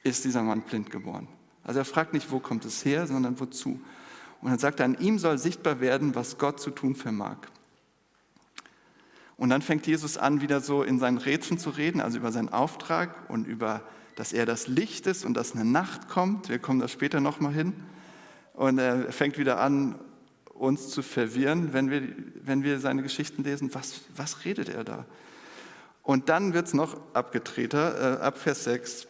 ist 0.03 0.25
dieser 0.25 0.43
Mann 0.43 0.63
blind 0.63 0.91
geboren? 0.91 1.29
Also 1.63 1.81
er 1.81 1.85
fragt 1.87 2.13
nicht, 2.13 2.31
wo 2.31 2.41
kommt 2.41 2.65
es 2.67 2.85
her, 2.85 3.07
sondern 3.07 3.41
wozu. 3.41 3.81
Und 4.43 4.51
dann 4.51 4.59
sagt 4.59 4.81
er, 4.81 4.85
an 4.85 4.99
ihm 5.01 5.19
soll 5.19 5.39
sichtbar 5.39 5.81
werden, 5.81 6.15
was 6.15 6.37
Gott 6.37 6.61
zu 6.61 6.71
tun 6.71 6.95
vermag. 6.95 7.39
Und 9.37 9.51
dann 9.51 9.63
fängt 9.63 9.87
Jesus 9.87 10.17
an, 10.17 10.41
wieder 10.41 10.61
so 10.61 10.83
in 10.83 10.99
seinen 10.99 11.19
Rätseln 11.19 11.59
zu 11.59 11.71
reden, 11.71 12.01
also 12.01 12.19
über 12.19 12.33
seinen 12.33 12.51
Auftrag 12.51 13.29
und 13.29 13.47
über 13.47 13.83
dass 14.17 14.33
er 14.33 14.47
das 14.47 14.69
Licht 14.69 15.07
ist 15.07 15.25
und 15.25 15.35
dass 15.35 15.55
eine 15.55 15.65
Nacht 15.65 16.09
kommt. 16.09 16.49
Wir 16.49 16.59
kommen 16.59 16.81
da 16.81 16.89
später 16.89 17.21
nochmal 17.21 17.53
hin. 17.53 17.73
Und 18.55 18.79
er 18.79 19.13
fängt 19.13 19.39
wieder 19.39 19.61
an, 19.61 19.97
uns 20.53 20.91
zu 20.91 21.03
verwirren, 21.03 21.73
wenn 21.73 21.91
wir, 21.91 22.03
wenn 22.43 22.63
wir 22.63 22.79
seine 22.79 23.03
Geschichten 23.03 23.43
lesen. 23.43 23.75
Was, 23.75 24.03
was 24.15 24.45
redet 24.45 24.69
er 24.69 24.85
da? 24.85 25.05
Und 26.03 26.29
dann 26.29 26.55
wird 26.55 26.69
es 26.69 26.75
noch 26.75 26.97
abgedrehter. 27.13 28.21
Äh, 28.21 28.23
ab 28.23 28.39
Vers 28.39 28.65
6 28.65 29.09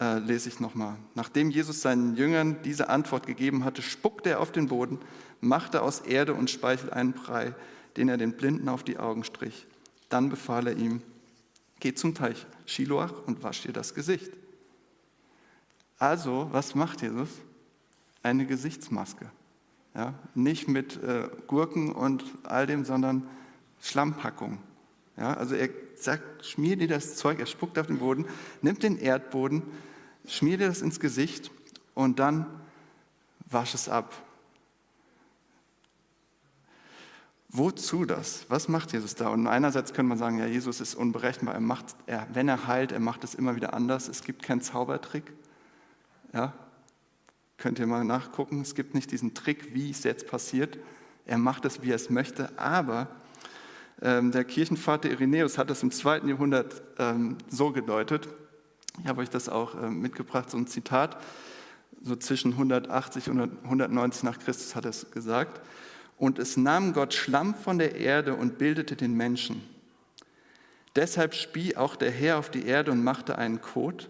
äh, 0.00 0.18
lese 0.18 0.50
ich 0.50 0.60
nochmal. 0.60 0.96
Nachdem 1.14 1.50
Jesus 1.50 1.80
seinen 1.80 2.16
Jüngern 2.16 2.58
diese 2.64 2.90
Antwort 2.90 3.26
gegeben 3.26 3.64
hatte, 3.64 3.80
spuckte 3.80 4.30
er 4.30 4.40
auf 4.40 4.52
den 4.52 4.66
Boden, 4.66 4.98
machte 5.40 5.80
aus 5.80 6.00
Erde 6.00 6.34
und 6.34 6.50
Speichel 6.50 6.90
einen 6.90 7.12
Brei, 7.12 7.54
den 7.96 8.08
er 8.08 8.16
den 8.16 8.36
Blinden 8.36 8.68
auf 8.68 8.82
die 8.82 8.98
Augen 8.98 9.24
strich. 9.24 9.66
Dann 10.08 10.28
befahl 10.28 10.66
er 10.66 10.76
ihm, 10.76 11.02
geh 11.80 11.94
zum 11.94 12.14
Teich 12.14 12.46
Shiloach 12.66 13.26
und 13.26 13.42
wasch 13.42 13.62
dir 13.62 13.72
das 13.72 13.94
Gesicht. 13.94 14.32
Also, 15.98 16.48
was 16.52 16.74
macht 16.74 17.02
Jesus? 17.02 17.30
Eine 18.22 18.46
Gesichtsmaske. 18.46 19.30
Ja, 19.94 20.14
nicht 20.34 20.68
mit 20.68 21.02
äh, 21.02 21.28
Gurken 21.46 21.92
und 21.92 22.24
all 22.42 22.66
dem, 22.66 22.84
sondern 22.84 23.26
Schlammpackung. 23.80 24.58
Ja, 25.16 25.32
also 25.34 25.54
er 25.54 25.70
sagt, 25.94 26.44
schmier 26.44 26.76
dir 26.76 26.88
das 26.88 27.16
Zeug, 27.16 27.40
er 27.40 27.46
spuckt 27.46 27.78
auf 27.78 27.86
den 27.86 27.98
Boden, 27.98 28.26
nimmt 28.60 28.82
den 28.82 28.98
Erdboden, 28.98 29.62
schmier 30.26 30.58
dir 30.58 30.68
das 30.68 30.82
ins 30.82 31.00
Gesicht 31.00 31.50
und 31.94 32.18
dann 32.18 32.46
wasch 33.48 33.72
es 33.72 33.88
ab. 33.88 34.14
Wozu 37.56 38.04
das? 38.04 38.44
Was 38.48 38.68
macht 38.68 38.92
Jesus 38.92 39.14
da? 39.14 39.28
Und 39.28 39.46
einerseits 39.46 39.94
könnte 39.94 40.10
man 40.10 40.18
sagen, 40.18 40.38
ja, 40.38 40.46
Jesus 40.46 40.82
ist 40.82 40.94
unberechenbar. 40.94 41.54
Er 41.54 41.60
macht, 41.62 41.86
er, 42.06 42.26
wenn 42.34 42.48
er 42.48 42.66
heilt, 42.66 42.92
er 42.92 43.00
macht 43.00 43.24
es 43.24 43.34
immer 43.34 43.56
wieder 43.56 43.72
anders. 43.72 44.08
Es 44.08 44.22
gibt 44.24 44.42
keinen 44.42 44.60
Zaubertrick. 44.60 45.32
Ja, 46.34 46.52
könnt 47.56 47.78
ihr 47.78 47.86
mal 47.86 48.04
nachgucken. 48.04 48.60
Es 48.60 48.74
gibt 48.74 48.94
nicht 48.94 49.10
diesen 49.10 49.32
Trick, 49.32 49.74
wie 49.74 49.90
es 49.90 50.04
jetzt 50.04 50.26
passiert. 50.26 50.78
Er 51.24 51.38
macht 51.38 51.64
es, 51.64 51.80
wie 51.80 51.90
er 51.90 51.96
es 51.96 52.10
möchte. 52.10 52.50
Aber 52.58 53.08
ähm, 54.02 54.32
der 54.32 54.44
Kirchenvater 54.44 55.10
Irenäus 55.10 55.56
hat 55.56 55.70
das 55.70 55.82
im 55.82 55.92
zweiten 55.92 56.28
Jahrhundert 56.28 56.82
ähm, 56.98 57.38
so 57.48 57.72
gedeutet. 57.72 58.28
Ich 59.00 59.08
habe 59.08 59.22
euch 59.22 59.30
das 59.30 59.48
auch 59.48 59.82
äh, 59.82 59.88
mitgebracht, 59.88 60.50
so 60.50 60.58
ein 60.58 60.66
Zitat. 60.66 61.16
So 62.02 62.16
zwischen 62.16 62.52
180 62.52 63.30
und 63.30 63.40
190 63.64 64.24
nach 64.24 64.38
Christus 64.38 64.76
hat 64.76 64.84
er 64.84 64.90
es 64.90 65.10
gesagt. 65.10 65.62
Und 66.18 66.38
es 66.38 66.56
nahm 66.56 66.92
Gott 66.92 67.14
Schlamm 67.14 67.54
von 67.54 67.78
der 67.78 67.96
Erde 67.96 68.34
und 68.34 68.58
bildete 68.58 68.96
den 68.96 69.14
Menschen. 69.14 69.62
Deshalb 70.94 71.34
spie 71.34 71.76
auch 71.76 71.94
der 71.94 72.10
Herr 72.10 72.38
auf 72.38 72.50
die 72.50 72.66
Erde 72.66 72.90
und 72.90 73.04
machte 73.04 73.36
einen 73.36 73.60
Kot 73.60 74.08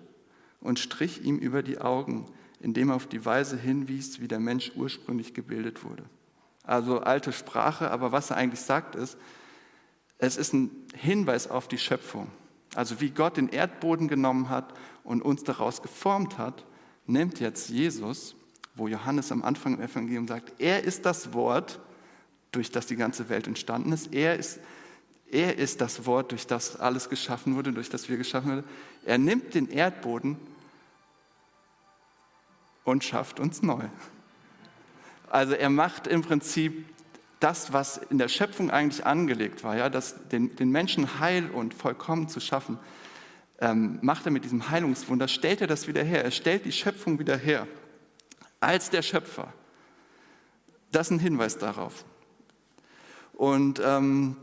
und 0.60 0.78
strich 0.78 1.24
ihm 1.24 1.38
über 1.38 1.62
die 1.62 1.78
Augen, 1.78 2.26
indem 2.60 2.90
er 2.90 2.96
auf 2.96 3.06
die 3.06 3.24
Weise 3.24 3.56
hinwies, 3.56 4.20
wie 4.20 4.28
der 4.28 4.38
Mensch 4.38 4.72
ursprünglich 4.76 5.34
gebildet 5.34 5.84
wurde. 5.84 6.04
Also 6.62 7.00
alte 7.00 7.32
Sprache, 7.32 7.90
aber 7.90 8.12
was 8.12 8.30
er 8.30 8.36
eigentlich 8.36 8.60
sagt 8.60 8.94
ist, 8.94 9.18
es 10.18 10.36
ist 10.36 10.52
ein 10.52 10.70
Hinweis 10.94 11.48
auf 11.48 11.68
die 11.68 11.78
Schöpfung. 11.78 12.28
Also 12.74 13.00
wie 13.00 13.10
Gott 13.10 13.36
den 13.36 13.48
Erdboden 13.48 14.08
genommen 14.08 14.48
hat 14.48 14.74
und 15.04 15.22
uns 15.22 15.44
daraus 15.44 15.82
geformt 15.82 16.38
hat, 16.38 16.64
nimmt 17.06 17.40
jetzt 17.40 17.68
Jesus, 17.68 18.34
wo 18.74 18.88
Johannes 18.88 19.32
am 19.32 19.42
Anfang 19.42 19.74
im 19.74 19.82
Evangelium 19.82 20.26
sagt, 20.26 20.60
er 20.60 20.84
ist 20.84 21.06
das 21.06 21.32
Wort, 21.32 21.80
durch 22.56 22.70
das 22.70 22.86
die 22.86 22.96
ganze 22.96 23.28
Welt 23.28 23.46
entstanden 23.46 23.92
ist. 23.92 24.12
Er 24.12 24.36
ist, 24.36 24.58
er 25.30 25.58
ist 25.58 25.80
das 25.80 26.06
Wort, 26.06 26.32
durch 26.32 26.46
das 26.46 26.80
alles 26.80 27.08
geschaffen 27.08 27.54
wurde, 27.54 27.72
durch 27.72 27.90
das 27.90 28.08
wir 28.08 28.16
geschaffen 28.16 28.50
wurden. 28.50 28.64
Er 29.04 29.18
nimmt 29.18 29.54
den 29.54 29.68
Erdboden 29.68 30.36
und 32.84 33.04
schafft 33.04 33.38
uns 33.40 33.62
neu. 33.62 33.84
Also 35.28 35.54
er 35.54 35.70
macht 35.70 36.06
im 36.06 36.22
Prinzip 36.22 36.86
das, 37.40 37.72
was 37.72 37.98
in 37.98 38.16
der 38.16 38.28
Schöpfung 38.28 38.70
eigentlich 38.70 39.04
angelegt 39.04 39.62
war, 39.62 39.76
ja, 39.76 39.90
das, 39.90 40.28
den, 40.28 40.56
den 40.56 40.70
Menschen 40.70 41.20
heil 41.20 41.50
und 41.50 41.74
vollkommen 41.74 42.28
zu 42.28 42.40
schaffen, 42.40 42.78
ähm, 43.60 43.98
macht 44.00 44.24
er 44.26 44.32
mit 44.32 44.44
diesem 44.44 44.70
Heilungswunder, 44.70 45.28
stellt 45.28 45.60
er 45.60 45.66
das 45.66 45.88
wieder 45.88 46.02
her. 46.02 46.24
Er 46.24 46.30
stellt 46.30 46.64
die 46.64 46.72
Schöpfung 46.72 47.18
wieder 47.18 47.36
her 47.36 47.66
als 48.60 48.88
der 48.88 49.02
Schöpfer. 49.02 49.52
Das 50.90 51.08
ist 51.08 51.10
ein 51.10 51.18
Hinweis 51.18 51.58
darauf. 51.58 52.04
Und 53.36 53.80
ähm, 53.84 54.36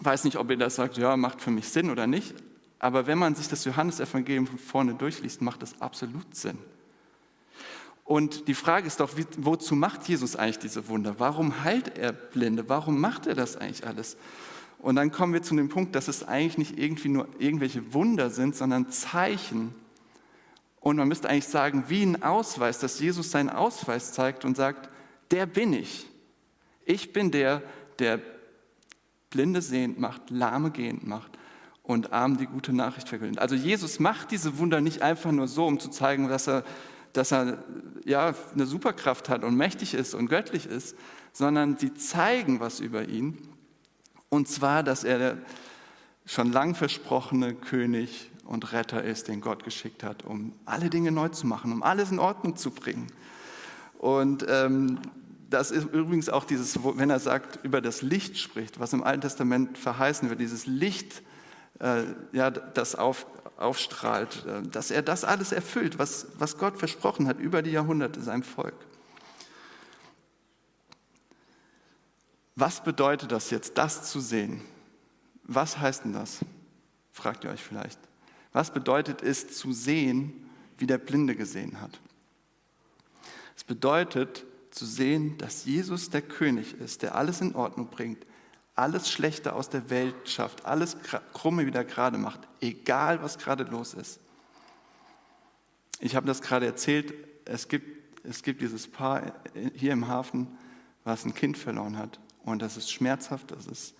weiß 0.00 0.24
nicht, 0.24 0.38
ob 0.38 0.50
ihr 0.50 0.56
das 0.56 0.76
sagt, 0.76 0.96
ja, 0.96 1.16
macht 1.16 1.42
für 1.42 1.50
mich 1.50 1.68
Sinn 1.68 1.90
oder 1.90 2.06
nicht. 2.06 2.34
Aber 2.78 3.06
wenn 3.06 3.18
man 3.18 3.34
sich 3.34 3.48
das 3.48 3.64
Johannesevangelium 3.64 4.46
von 4.46 4.58
vorne 4.58 4.94
durchliest, 4.94 5.42
macht 5.42 5.62
das 5.62 5.80
absolut 5.80 6.34
Sinn. 6.34 6.58
Und 8.04 8.48
die 8.48 8.54
Frage 8.54 8.86
ist 8.86 9.00
doch, 9.00 9.16
wie, 9.16 9.26
wozu 9.36 9.74
macht 9.74 10.08
Jesus 10.08 10.36
eigentlich 10.36 10.60
diese 10.60 10.88
Wunder? 10.88 11.16
Warum 11.18 11.64
heilt 11.64 11.98
er 11.98 12.12
Blinde? 12.12 12.68
Warum 12.68 13.00
macht 13.00 13.26
er 13.26 13.34
das 13.34 13.56
eigentlich 13.56 13.86
alles? 13.86 14.16
Und 14.78 14.96
dann 14.96 15.10
kommen 15.10 15.32
wir 15.32 15.42
zu 15.42 15.56
dem 15.56 15.68
Punkt, 15.68 15.94
dass 15.94 16.08
es 16.08 16.26
eigentlich 16.26 16.56
nicht 16.56 16.78
irgendwie 16.78 17.08
nur 17.08 17.28
irgendwelche 17.38 17.92
Wunder 17.92 18.30
sind, 18.30 18.54
sondern 18.54 18.88
Zeichen. 18.90 19.74
Und 20.80 20.96
man 20.96 21.08
müsste 21.08 21.28
eigentlich 21.28 21.48
sagen, 21.48 21.84
wie 21.88 22.04
ein 22.04 22.22
Ausweis, 22.22 22.78
dass 22.78 23.00
Jesus 23.00 23.32
seinen 23.32 23.50
Ausweis 23.50 24.12
zeigt 24.12 24.44
und 24.44 24.56
sagt, 24.56 24.88
der 25.32 25.46
bin 25.46 25.72
ich. 25.72 26.06
Ich 26.86 27.12
bin 27.12 27.30
der, 27.30 27.58
der 27.58 27.62
Blinde 29.30 29.62
sehend 29.62 29.98
macht, 29.98 30.30
Lahme 30.30 30.70
gehend 30.70 31.06
macht 31.06 31.38
und 31.82 32.12
Armen 32.12 32.36
die 32.36 32.46
gute 32.46 32.72
Nachricht 32.72 33.08
verkündet. 33.08 33.38
Also 33.38 33.54
Jesus 33.54 33.98
macht 33.98 34.30
diese 34.30 34.58
Wunder 34.58 34.80
nicht 34.80 35.02
einfach 35.02 35.32
nur 35.32 35.48
so, 35.48 35.66
um 35.66 35.80
zu 35.80 35.88
zeigen, 35.90 36.28
dass 36.28 36.46
er, 36.46 36.64
dass 37.12 37.32
er 37.32 37.64
ja, 38.04 38.34
eine 38.54 38.66
Superkraft 38.66 39.28
hat 39.28 39.44
und 39.44 39.56
mächtig 39.56 39.94
ist 39.94 40.14
und 40.14 40.28
göttlich 40.28 40.66
ist, 40.66 40.96
sondern 41.32 41.78
sie 41.78 41.94
zeigen 41.94 42.60
was 42.60 42.80
über 42.80 43.08
ihn. 43.08 43.38
Und 44.28 44.48
zwar, 44.48 44.82
dass 44.82 45.04
er 45.04 45.18
der 45.18 45.38
schon 46.26 46.52
lang 46.52 46.74
versprochene 46.74 47.54
König 47.54 48.30
und 48.44 48.72
Retter 48.72 49.02
ist, 49.02 49.28
den 49.28 49.40
Gott 49.40 49.64
geschickt 49.64 50.02
hat, 50.02 50.24
um 50.24 50.52
alle 50.66 50.90
Dinge 50.90 51.10
neu 51.10 51.28
zu 51.28 51.46
machen, 51.46 51.72
um 51.72 51.82
alles 51.82 52.10
in 52.10 52.18
Ordnung 52.18 52.56
zu 52.56 52.70
bringen. 52.70 53.06
Und 53.98 54.44
ähm, 54.48 54.98
das 55.48 55.70
ist 55.70 55.84
übrigens 55.92 56.28
auch 56.28 56.44
dieses, 56.44 56.78
wenn 56.82 57.10
er 57.10 57.20
sagt, 57.20 57.64
über 57.64 57.80
das 57.80 58.02
Licht 58.02 58.38
spricht, 58.38 58.78
was 58.78 58.92
im 58.92 59.02
Alten 59.02 59.22
Testament 59.22 59.78
verheißen 59.78 60.28
wird, 60.28 60.40
dieses 60.40 60.66
Licht, 60.66 61.22
äh, 61.80 62.04
ja, 62.32 62.50
das 62.50 62.94
auf, 62.94 63.26
aufstrahlt, 63.56 64.44
äh, 64.46 64.62
dass 64.68 64.90
er 64.90 65.02
das 65.02 65.24
alles 65.24 65.52
erfüllt, 65.52 65.98
was, 65.98 66.26
was 66.38 66.58
Gott 66.58 66.78
versprochen 66.78 67.26
hat 67.26 67.40
über 67.40 67.62
die 67.62 67.70
Jahrhunderte 67.70 68.20
seinem 68.20 68.42
Volk. 68.42 68.74
Was 72.54 72.82
bedeutet 72.82 73.32
das 73.32 73.50
jetzt, 73.50 73.78
das 73.78 74.10
zu 74.10 74.20
sehen? 74.20 74.60
Was 75.44 75.78
heißt 75.78 76.04
denn 76.04 76.12
das? 76.12 76.40
Fragt 77.12 77.44
ihr 77.44 77.50
euch 77.50 77.62
vielleicht. 77.62 77.98
Was 78.52 78.72
bedeutet 78.72 79.22
es 79.22 79.56
zu 79.56 79.72
sehen, 79.72 80.50
wie 80.76 80.86
der 80.86 80.98
Blinde 80.98 81.36
gesehen 81.36 81.80
hat? 81.80 82.00
Es 83.56 83.64
bedeutet, 83.64 84.44
zu 84.78 84.86
sehen, 84.86 85.36
dass 85.38 85.64
Jesus 85.64 86.08
der 86.08 86.22
König 86.22 86.74
ist, 86.80 87.02
der 87.02 87.16
alles 87.16 87.40
in 87.40 87.54
Ordnung 87.56 87.88
bringt, 87.88 88.24
alles 88.76 89.10
Schlechte 89.10 89.54
aus 89.54 89.68
der 89.68 89.90
Welt 89.90 90.14
schafft, 90.28 90.64
alles 90.64 90.96
Krumme 91.34 91.66
wieder 91.66 91.84
gerade 91.84 92.16
macht, 92.16 92.40
egal 92.60 93.20
was 93.20 93.38
gerade 93.38 93.64
los 93.64 93.92
ist. 93.92 94.20
Ich 95.98 96.14
habe 96.14 96.28
das 96.28 96.42
gerade 96.42 96.64
erzählt, 96.64 97.12
es 97.44 97.66
gibt, 97.66 98.24
es 98.24 98.44
gibt 98.44 98.60
dieses 98.62 98.86
Paar 98.86 99.32
hier 99.74 99.92
im 99.92 100.06
Hafen, 100.06 100.46
was 101.02 101.24
ein 101.24 101.34
Kind 101.34 101.58
verloren 101.58 101.98
hat. 101.98 102.20
Und 102.44 102.62
das 102.62 102.76
ist 102.76 102.92
schmerzhaft, 102.92 103.50
das 103.50 103.66
ist, 103.66 103.94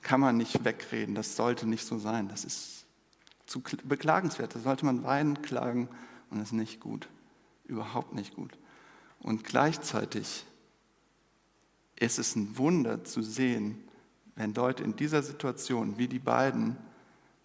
kann 0.00 0.18
man 0.18 0.36
nicht 0.36 0.64
wegreden, 0.64 1.14
das 1.14 1.36
sollte 1.36 1.68
nicht 1.68 1.86
so 1.86 1.96
sein. 1.98 2.28
Das 2.28 2.44
ist 2.44 2.86
zu 3.46 3.62
beklagenswert, 3.84 4.56
da 4.56 4.58
sollte 4.58 4.84
man 4.84 5.04
weinen, 5.04 5.42
klagen 5.42 5.88
und 6.28 6.40
das 6.40 6.48
ist 6.48 6.54
nicht 6.54 6.80
gut, 6.80 7.08
überhaupt 7.66 8.14
nicht 8.14 8.34
gut. 8.34 8.58
Und 9.22 9.44
gleichzeitig 9.44 10.44
ist 11.96 12.18
es 12.18 12.34
ein 12.34 12.58
Wunder 12.58 13.04
zu 13.04 13.22
sehen, 13.22 13.78
wenn 14.34 14.52
Leute 14.54 14.82
in 14.82 14.96
dieser 14.96 15.22
Situation, 15.22 15.98
wie 15.98 16.08
die 16.08 16.18
beiden, 16.18 16.76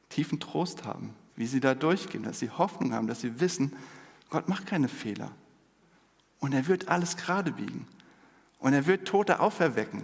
tiefen 0.10 0.40
Trost 0.40 0.86
haben, 0.86 1.14
wie 1.36 1.46
sie 1.46 1.60
da 1.60 1.76
durchgehen, 1.76 2.24
dass 2.24 2.40
sie 2.40 2.50
Hoffnung 2.50 2.94
haben, 2.94 3.08
dass 3.08 3.22
sie 3.22 3.40
wissen, 3.40 3.76
Gott 4.30 4.50
macht 4.50 4.66
keine 4.66 4.88
Fehler. 4.88 5.32
Und 6.40 6.54
er 6.54 6.68
wird 6.68 6.88
alles 6.88 7.18
gerade 7.18 7.52
biegen. 7.52 7.88
Und 8.60 8.74
er 8.74 8.88
wird 8.88 9.08
Tote 9.08 9.40
auferwecken. 9.40 10.04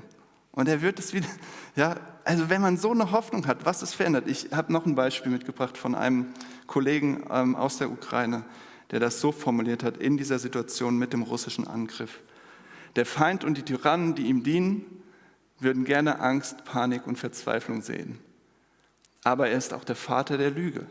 Und 0.51 0.68
er 0.68 0.82
wird 0.82 1.00
es 1.00 1.13
wieder, 1.13 1.27
ja, 1.75 1.96
also 2.24 2.50
wenn 2.50 2.62
man 2.62 2.77
so 2.77 2.92
eine 2.92 3.12
Hoffnung 3.12 3.48
hat, 3.48 3.65
was 3.65 3.82
es 3.82 3.94
verändert. 3.94 4.27
Ich 4.27 4.51
habe 4.51 4.72
noch 4.72 4.86
ein 4.86 4.96
Beispiel 4.96 5.32
mitgebracht 5.32 5.77
von 5.77 5.96
einem 5.96 6.27
Kollegen 6.68 7.24
ähm, 7.32 7.56
aus 7.56 7.77
der 7.77 7.89
Ukraine 7.89 8.46
der 8.94 9.00
das 9.00 9.20
so 9.20 9.32
formuliert 9.32 9.82
hat 9.82 9.98
in 9.98 10.18
dieser 10.18 10.38
Situation 10.38 11.00
mit 11.00 11.14
dem 11.14 11.24
russischen 11.24 11.66
Angriff. 11.66 12.20
Der 12.96 13.08
Feind 13.08 13.44
und 13.44 13.58
die 13.58 13.64
Tyrannen, 13.64 14.14
die 14.14 14.28
ihm 14.28 14.44
dienen, 14.44 14.86
würden 15.58 15.84
gerne 15.84 16.20
Angst, 16.20 16.64
Panik 16.64 17.08
und 17.08 17.18
Verzweiflung 17.18 17.82
sehen. 17.82 18.20
Aber 19.24 19.50
er 19.50 19.58
ist 19.58 19.74
auch 19.74 19.84
der 19.84 19.96
Vater 19.96 20.38
der 20.38 20.52
Lüge. 20.52 20.86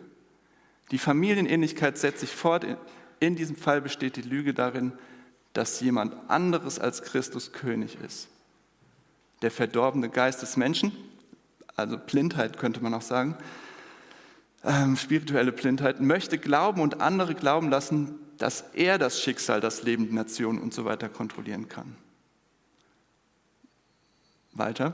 Die 0.90 0.99
Familienähnlichkeit 0.99 1.97
setzt 1.97 2.18
sich 2.18 2.35
fort. 2.35 2.66
In 3.21 3.37
diesem 3.37 3.54
Fall 3.54 3.80
besteht 3.80 4.16
die 4.16 4.23
Lüge 4.23 4.52
darin, 4.52 4.94
dass 5.52 5.78
jemand 5.78 6.28
anderes 6.28 6.80
als 6.80 7.02
Christus 7.02 7.52
König 7.52 7.99
ist. 8.04 8.26
Der 9.42 9.52
verdorbene 9.52 10.09
Geist 10.09 10.42
des 10.42 10.56
Menschen, 10.56 10.90
also 11.76 11.99
Blindheit 11.99 12.59
könnte 12.59 12.82
man 12.82 12.94
auch 12.94 13.02
sagen, 13.02 13.37
ähm, 14.64 14.97
spirituelle 14.97 15.52
Blindheit, 15.52 16.00
möchte 16.00 16.38
glauben 16.38 16.81
und 16.81 17.00
andere 17.00 17.35
glauben 17.35 17.69
lassen, 17.71 18.19
dass 18.38 18.64
er 18.75 18.99
das 18.99 19.21
Schicksal, 19.21 19.61
das 19.61 19.83
Leben 19.83 20.07
der 20.07 20.14
Nation 20.14 20.59
und 20.59 20.75
so 20.75 20.85
weiter 20.85 21.09
kontrollieren 21.09 21.69
kann. 21.69 21.97
Weiter. 24.52 24.92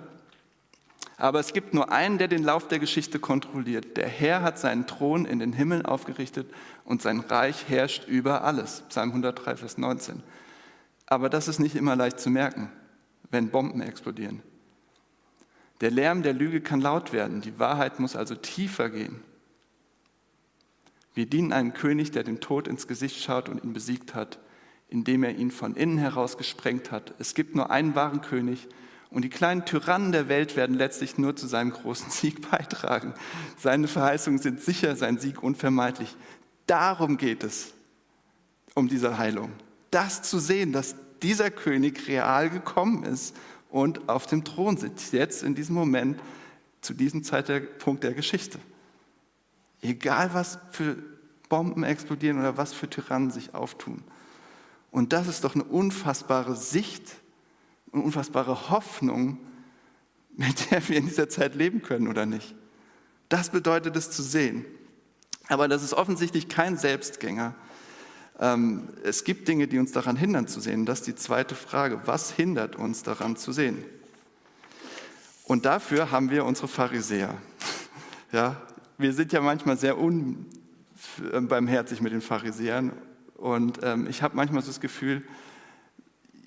Aber 1.17 1.41
es 1.41 1.53
gibt 1.53 1.75
nur 1.75 1.91
einen, 1.91 2.19
der 2.19 2.29
den 2.29 2.45
Lauf 2.45 2.69
der 2.69 2.79
Geschichte 2.79 3.19
kontrolliert. 3.19 3.97
Der 3.97 4.09
Herr 4.09 4.43
hat 4.43 4.59
seinen 4.59 4.87
Thron 4.87 5.25
in 5.25 5.41
den 5.41 5.53
Himmel 5.53 5.85
aufgerichtet 5.85 6.49
und 6.85 7.03
sein 7.03 7.21
Reich 7.21 7.69
herrscht 7.69 8.07
über 8.07 8.45
alles. 8.45 8.83
Psalm 8.89 9.11
103, 9.11 9.57
Vers 9.57 9.79
19. 9.79 10.23
Aber 11.07 11.29
das 11.29 11.49
ist 11.49 11.59
nicht 11.59 11.75
immer 11.75 11.97
leicht 11.97 12.21
zu 12.21 12.31
merken, 12.31 12.71
wenn 13.31 13.51
Bomben 13.51 13.81
explodieren. 13.81 14.43
Der 15.81 15.91
Lärm 15.91 16.23
der 16.23 16.35
Lüge 16.35 16.61
kann 16.61 16.81
laut 16.81 17.13
werden, 17.13 17.41
die 17.41 17.59
Wahrheit 17.59 17.99
muss 17.99 18.15
also 18.15 18.35
tiefer 18.35 18.91
gehen. 18.91 19.23
Wir 21.19 21.27
dienen 21.27 21.53
einem 21.53 21.75
König, 21.75 22.13
der 22.13 22.23
dem 22.23 22.39
Tod 22.39 22.69
ins 22.69 22.87
Gesicht 22.87 23.21
schaut 23.21 23.49
und 23.49 23.65
ihn 23.65 23.73
besiegt 23.73 24.15
hat, 24.15 24.39
indem 24.89 25.25
er 25.25 25.35
ihn 25.35 25.51
von 25.51 25.75
innen 25.75 25.99
heraus 25.99 26.39
gesprengt 26.39 26.93
hat. 26.93 27.13
Es 27.19 27.35
gibt 27.35 27.57
nur 27.57 27.73
einen 27.73 27.97
wahren 27.97 28.21
König 28.21 28.69
und 29.11 29.23
die 29.23 29.29
kleinen 29.29 29.65
Tyrannen 29.65 30.13
der 30.13 30.29
Welt 30.29 30.55
werden 30.55 30.77
letztlich 30.77 31.19
nur 31.19 31.35
zu 31.35 31.49
seinem 31.49 31.73
großen 31.73 32.09
Sieg 32.13 32.49
beitragen. 32.49 33.15
Seine 33.57 33.89
Verheißungen 33.89 34.39
sind 34.39 34.61
sicher, 34.61 34.95
sein 34.95 35.19
Sieg 35.19 35.43
unvermeidlich. 35.43 36.15
Darum 36.67 37.17
geht 37.17 37.43
es, 37.43 37.75
um 38.75 38.87
diese 38.87 39.19
Heilung 39.19 39.51
das 39.91 40.23
zu 40.23 40.39
sehen, 40.39 40.73
dass 40.73 40.95
dieser 41.21 41.51
König 41.51 42.07
real 42.07 42.49
gekommen 42.49 43.03
ist 43.03 43.35
und 43.71 44.09
auf 44.09 44.27
dem 44.27 44.45
Thron 44.45 44.77
sitzt, 44.77 45.13
jetzt 45.13 45.43
in 45.43 45.57
diesem 45.57 45.75
Moment, 45.75 46.21
zu 46.81 46.95
diesem 46.95 47.25
Zeitpunkt 47.25 48.05
der 48.05 48.15
Geschichte. 48.15 48.61
Egal, 49.82 50.35
was 50.35 50.58
für 50.70 50.97
Bomben 51.49 51.85
explodieren 51.85 52.38
oder 52.38 52.56
was 52.56 52.73
für 52.73 52.90
Tyrannen 52.90 53.30
sich 53.30 53.54
auftun. 53.54 54.02
Und 54.90 55.12
das 55.12 55.28
ist 55.28 55.44
doch 55.44 55.54
eine 55.54 55.64
unfassbare 55.64 56.56
Sicht, 56.56 57.16
eine 57.92 58.02
unfassbare 58.02 58.70
Hoffnung, 58.70 59.38
mit 60.37 60.70
der 60.70 60.87
wir 60.88 60.97
in 60.97 61.06
dieser 61.06 61.28
Zeit 61.28 61.54
leben 61.54 61.82
können, 61.82 62.08
oder 62.08 62.26
nicht? 62.26 62.54
Das 63.28 63.50
bedeutet 63.50 63.97
es 63.97 64.11
zu 64.11 64.23
sehen. 64.23 64.64
Aber 65.49 65.68
das 65.68 65.82
ist 65.82 65.94
offensichtlich 65.94 66.49
kein 66.49 66.76
Selbstgänger, 66.76 67.54
ähm, 68.40 68.88
es 69.02 69.25
gibt 69.25 69.49
Dinge, 69.49 69.66
die 69.66 69.78
uns 69.78 69.92
daran 69.92 70.16
hindern 70.16 70.47
zu 70.47 70.61
sehen. 70.61 70.87
Das 70.87 71.00
ist 71.00 71.06
die 71.08 71.14
zweite 71.14 71.54
Frage. 71.54 72.00
Was 72.04 72.30
hindert 72.30 72.76
uns 72.76 73.02
daran 73.02 73.37
zu 73.37 73.52
sehen? 73.52 73.85
Und 75.44 75.64
dafür 75.64 76.11
haben 76.11 76.30
wir 76.30 76.44
unsere 76.44 76.68
Pharisäer. 76.68 77.35
Ja, 78.30 78.61
wir 78.99 79.12
sind 79.12 79.33
ja 79.33 79.40
manchmal 79.40 79.76
sehr 79.76 79.97
unbarmherzig 79.99 82.00
mit 82.00 82.12
den 82.12 82.21
Pharisäern. 82.21 82.93
Und 83.37 83.78
ähm, 83.83 84.07
ich 84.11 84.23
habe 84.23 84.37
manchmal 84.37 84.62
so 84.62 84.69
das 84.69 84.81
Gefühl, 84.81 85.23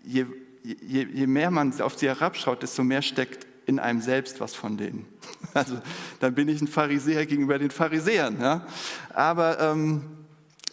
je, 0.03 0.25
je, 0.63 1.05
je 1.05 1.27
mehr 1.27 1.50
man 1.50 1.79
auf 1.81 1.98
sie 1.98 2.08
herabschaut, 2.08 2.62
desto 2.62 2.84
mehr 2.84 3.01
steckt 3.01 3.48
in 3.65 3.79
einem 3.79 4.01
selbst 4.01 4.39
was 4.39 4.53
von 4.53 4.77
denen. 4.77 5.08
Also 5.53 5.81
dann 6.20 6.34
bin 6.34 6.48
ich 6.48 6.62
ein 6.62 6.67
Pharisäer 6.67 7.25
gegenüber 7.25 7.60
den 7.60 7.72
Pharisäern. 7.72 8.39
Ja? 8.39 8.65
Aber 9.13 9.60
ähm, 9.60 10.03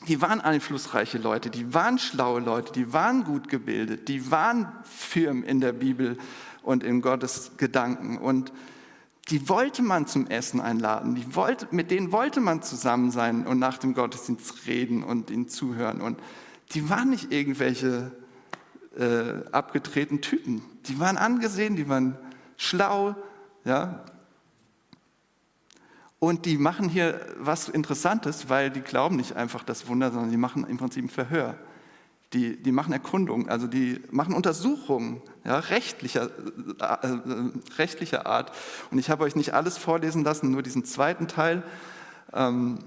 die 0.07 0.21
waren 0.21 0.41
einflussreiche 0.41 1.19
Leute, 1.19 1.51
die 1.51 1.75
waren 1.75 1.99
schlaue 1.99 2.41
Leute, 2.41 2.73
die 2.73 2.93
waren 2.93 3.25
gut 3.25 3.49
gebildet, 3.49 4.09
die 4.09 4.31
waren 4.31 4.69
firm 4.85 5.43
in 5.43 5.61
der 5.61 5.73
Bibel 5.73 6.17
und 6.63 6.85
in 6.85 7.01
Gottes 7.01 7.53
Gedanken. 7.57 8.19
Und 8.19 8.53
die 9.31 9.49
wollte 9.49 9.83
man 9.83 10.07
zum 10.07 10.27
Essen 10.27 10.61
einladen, 10.61 11.15
die 11.15 11.35
wollte, 11.35 11.69
mit 11.71 11.91
denen 11.91 12.13
wollte 12.13 12.41
man 12.41 12.63
zusammen 12.63 13.11
sein 13.11 13.47
und 13.47 13.59
nach 13.59 13.79
dem 13.79 13.95
Gottesdienst 13.95 14.67
reden 14.67 15.03
und 15.03 15.31
ihnen 15.31 15.49
zuhören. 15.49 16.01
Und 16.01 16.19
die 16.73 16.89
waren 16.89 17.11
nicht 17.11 17.33
irgendwelche 17.33 18.13
äh, 18.97 19.51
abgetretenen 19.53 20.23
Typen, 20.23 20.63
die 20.87 20.99
waren 20.99 21.19
angesehen, 21.19 21.77
die 21.77 21.89
waren 21.89 22.17
schlau, 22.57 23.15
ja, 23.65 24.05
und 26.21 26.47
die 26.47 26.59
machen 26.59 26.89
hier 26.89 27.21
was 27.39 27.69
Interessantes, 27.69 28.49
weil 28.49 28.71
die 28.71 28.81
glauben 28.81 29.17
nicht 29.17 29.37
einfach 29.37 29.63
das 29.63 29.87
Wunder, 29.87 30.11
sondern 30.11 30.31
die 30.31 30.37
machen 30.37 30.67
im 30.67 30.77
Prinzip 30.77 31.05
ein 31.05 31.09
Verhör. 31.09 31.57
Die, 32.35 32.63
die 32.63 32.73
machen 32.73 32.93
Erkundungen, 32.93 33.49
also 33.49 33.67
die 33.67 34.01
machen 34.11 34.35
Untersuchungen 34.35 35.23
ja, 35.45 35.59
rechtlicher, 35.59 36.29
äh, 36.79 37.07
äh, 37.07 37.51
rechtlicher 37.79 38.27
Art. 38.27 38.53
Und 38.91 38.99
ich 38.99 39.09
habe 39.09 39.25
euch 39.25 39.35
nicht 39.35 39.55
alles 39.55 39.79
vorlesen 39.79 40.25
lassen, 40.25 40.51
nur 40.51 40.63
diesen 40.63 40.85
zweiten 40.85 41.27
Teil. 41.27 41.63
Ähm, 42.35 42.81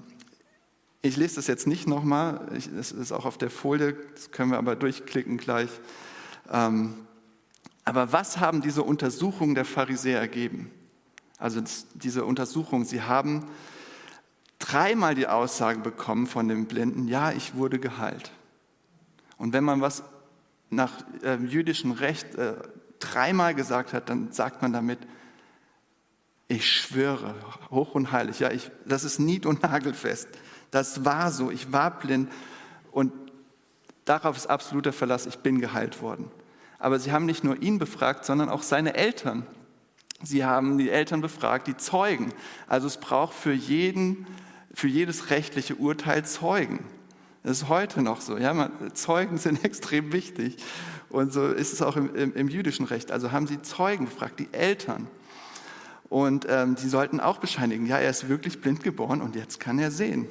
ich 1.02 1.18
lese 1.18 1.38
das 1.38 1.48
jetzt 1.48 1.66
nicht 1.66 1.88
nochmal, 1.88 2.48
es 2.56 2.92
ist 2.92 3.12
auch 3.12 3.26
auf 3.26 3.40
der 3.40 3.50
Folie, 3.50 3.98
das 4.14 4.30
können 4.30 4.52
wir 4.52 4.60
aber 4.60 4.76
durchklicken 4.76 5.38
gleich. 5.38 5.72
Ähm, 6.52 6.94
aber 7.84 8.14
was 8.14 8.40
haben 8.40 8.62
diese 8.62 8.84
Untersuchungen 8.84 9.56
der 9.56 9.66
Pharisäer 9.66 10.20
ergeben? 10.20 10.70
also 11.42 11.62
diese 11.96 12.24
Untersuchung, 12.24 12.86
sie 12.86 13.02
haben 13.02 13.46
dreimal 14.60 15.16
die 15.16 15.28
Aussage 15.28 15.80
bekommen 15.80 16.28
von 16.28 16.48
dem 16.48 16.68
Blinden, 16.68 17.08
ja, 17.08 17.32
ich 17.32 17.56
wurde 17.56 17.80
geheilt. 17.80 18.32
Und 19.42 19.54
wenn 19.54 19.64
man 19.64 19.82
was 19.82 20.04
nach 20.70 21.04
äh, 21.24 21.38
jüdischem 21.38 21.94
Recht 21.94 22.36
äh, 22.36 22.54
dreimal 23.00 23.56
gesagt 23.56 23.92
hat, 23.92 24.08
dann 24.08 24.32
sagt 24.32 24.62
man 24.62 24.72
damit, 24.72 25.00
ich 26.48 26.70
schwöre, 26.72 27.34
hoch 27.72 27.96
und 27.96 28.12
heilig, 28.12 28.38
ja, 28.38 28.52
ich, 28.52 28.70
das 28.86 29.04
ist 29.04 29.18
nied- 29.18 29.48
und 29.48 29.64
nagelfest. 29.64 30.28
Das 30.70 31.06
war 31.06 31.32
so, 31.32 31.50
ich 31.50 31.74
war 31.74 31.90
blind 31.98 32.32
und 32.92 33.12
darauf 34.06 34.38
ist 34.38 34.46
absoluter 34.46 34.94
Verlass, 34.94 35.26
ich 35.26 35.40
bin 35.40 35.60
geheilt 35.60 36.04
worden. 36.04 36.30
Aber 36.78 37.00
sie 37.00 37.12
haben 37.12 37.26
nicht 37.26 37.44
nur 37.44 37.60
ihn 37.64 37.80
befragt, 37.80 38.26
sondern 38.26 38.48
auch 38.48 38.62
seine 38.62 38.94
Eltern. 38.94 39.48
Sie 40.22 40.46
haben 40.46 40.78
die 40.78 40.92
Eltern 40.92 41.22
befragt, 41.22 41.66
die 41.66 41.78
Zeugen. 41.78 42.32
Also 42.68 42.86
es 42.86 42.98
braucht 42.98 43.34
für, 43.34 43.54
jeden, 43.54 44.28
für 44.72 44.88
jedes 44.88 45.32
rechtliche 45.32 45.78
Urteil 45.78 46.26
Zeugen. 46.26 46.86
Das 47.44 47.64
ist 47.64 47.70
heute 47.70 48.02
noch 48.02 48.22
so. 48.22 48.38
Ja, 48.38 48.70
Zeugen 48.94 49.38
sind 49.38 49.64
extrem 49.66 50.14
wichtig. 50.14 50.58
Und 51.10 51.34
so 51.34 51.48
ist 51.48 51.74
es 51.74 51.82
auch 51.82 51.98
im, 51.98 52.16
im, 52.16 52.34
im 52.36 52.48
jüdischen 52.48 52.86
Recht. 52.86 53.12
Also 53.12 53.32
haben 53.32 53.48
sie 53.48 53.62
Zeugen 53.62 54.06
befragt, 54.06 54.40
die 54.40 54.50
Eltern. 54.52 55.08
Und 56.10 56.46
ähm, 56.50 56.76
die 56.76 56.90
sollten 56.90 57.20
auch 57.20 57.38
bescheinigen, 57.38 57.86
ja, 57.86 57.98
er 57.98 58.10
ist 58.10 58.28
wirklich 58.28 58.60
blind 58.62 58.84
geboren 58.84 59.22
und 59.22 59.36
jetzt 59.36 59.60
kann 59.60 59.80
er 59.80 59.92
sehen. 59.92 60.28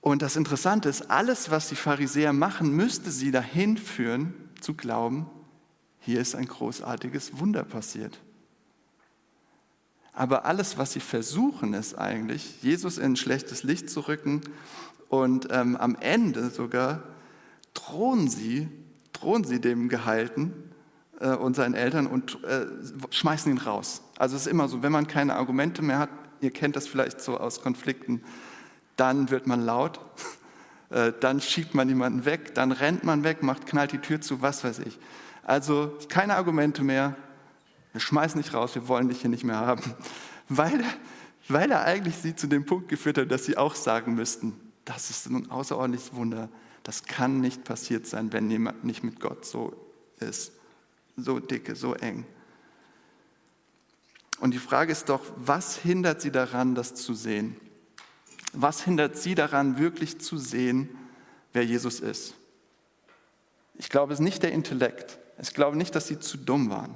Und 0.00 0.22
das 0.22 0.36
Interessante 0.36 0.88
ist, 0.88 1.10
alles, 1.10 1.50
was 1.50 1.68
die 1.68 1.76
Pharisäer 1.76 2.32
machen, 2.32 2.74
müsste 2.74 3.10
sie 3.10 3.30
dahin 3.30 3.76
führen, 3.76 4.34
zu 4.60 4.74
glauben, 4.74 5.26
hier 6.00 6.20
ist 6.20 6.34
ein 6.34 6.46
großartiges 6.46 7.38
Wunder 7.38 7.64
passiert. 7.64 8.18
Aber 10.14 10.44
alles, 10.44 10.78
was 10.78 10.92
sie 10.92 11.00
versuchen, 11.00 11.74
ist 11.74 11.98
eigentlich, 11.98 12.62
Jesus 12.62 12.98
in 12.98 13.12
ein 13.12 13.16
schlechtes 13.16 13.64
Licht 13.64 13.90
zu 13.90 14.00
rücken 14.00 14.42
und 15.08 15.48
ähm, 15.50 15.76
am 15.76 15.96
Ende 16.00 16.50
sogar 16.50 17.02
drohen 17.74 18.28
sie, 18.28 18.68
drohen 19.12 19.44
sie 19.44 19.60
dem 19.60 19.88
Geheilten 19.88 20.52
äh, 21.20 21.30
und 21.30 21.56
seinen 21.56 21.74
Eltern 21.74 22.06
und 22.06 22.42
äh, 22.44 22.66
schmeißen 23.10 23.50
ihn 23.50 23.58
raus. 23.58 24.02
Also 24.16 24.36
es 24.36 24.42
ist 24.42 24.48
immer 24.48 24.68
so, 24.68 24.82
wenn 24.82 24.92
man 24.92 25.08
keine 25.08 25.34
Argumente 25.34 25.82
mehr 25.82 25.98
hat, 25.98 26.10
ihr 26.40 26.52
kennt 26.52 26.76
das 26.76 26.86
vielleicht 26.86 27.20
so 27.20 27.38
aus 27.38 27.60
Konflikten, 27.60 28.22
dann 28.96 29.30
wird 29.30 29.48
man 29.48 29.64
laut, 29.64 29.98
äh, 30.90 31.12
dann 31.18 31.40
schiebt 31.40 31.74
man 31.74 31.88
jemanden 31.88 32.24
weg, 32.24 32.54
dann 32.54 32.70
rennt 32.70 33.02
man 33.02 33.24
weg, 33.24 33.42
macht, 33.42 33.66
knallt 33.66 33.90
die 33.90 33.98
Tür 33.98 34.20
zu, 34.20 34.42
was 34.42 34.62
weiß 34.62 34.78
ich. 34.80 34.98
Also 35.42 35.92
keine 36.08 36.36
Argumente 36.36 36.82
mehr. 36.82 37.16
Wir 37.94 38.00
schmeißen 38.00 38.42
dich 38.42 38.52
raus, 38.52 38.74
wir 38.74 38.88
wollen 38.88 39.08
dich 39.08 39.20
hier 39.20 39.30
nicht 39.30 39.44
mehr 39.44 39.56
haben. 39.56 39.94
Weil, 40.50 40.84
weil 41.48 41.70
er 41.70 41.84
eigentlich 41.84 42.16
sie 42.16 42.36
zu 42.36 42.46
dem 42.46 42.66
Punkt 42.66 42.88
geführt 42.88 43.16
hat, 43.16 43.30
dass 43.30 43.46
sie 43.46 43.56
auch 43.56 43.74
sagen 43.74 44.14
müssten, 44.14 44.60
das 44.84 45.08
ist 45.08 45.24
ein 45.24 45.50
außerordentliches 45.50 46.14
Wunder. 46.14 46.50
Das 46.82 47.04
kann 47.04 47.40
nicht 47.40 47.64
passiert 47.64 48.06
sein, 48.06 48.30
wenn 48.34 48.50
jemand 48.50 48.84
nicht 48.84 49.04
mit 49.04 49.20
Gott 49.20 49.46
so 49.46 49.72
ist. 50.20 50.52
So 51.16 51.38
dicke, 51.38 51.76
so 51.76 51.94
eng. 51.94 52.26
Und 54.38 54.52
die 54.52 54.58
Frage 54.58 54.92
ist 54.92 55.08
doch, 55.08 55.22
was 55.36 55.78
hindert 55.78 56.20
sie 56.20 56.30
daran, 56.30 56.74
das 56.74 56.94
zu 56.94 57.14
sehen? 57.14 57.56
Was 58.52 58.82
hindert 58.84 59.16
sie 59.16 59.34
daran, 59.34 59.78
wirklich 59.78 60.20
zu 60.20 60.36
sehen, 60.36 60.90
wer 61.54 61.64
Jesus 61.64 62.00
ist? 62.00 62.34
Ich 63.76 63.88
glaube, 63.88 64.12
es 64.12 64.18
ist 64.18 64.24
nicht 64.24 64.42
der 64.42 64.52
Intellekt. 64.52 65.18
Ich 65.40 65.54
glaube 65.54 65.78
nicht, 65.78 65.94
dass 65.94 66.06
sie 66.06 66.18
zu 66.18 66.36
dumm 66.36 66.68
waren, 66.68 66.94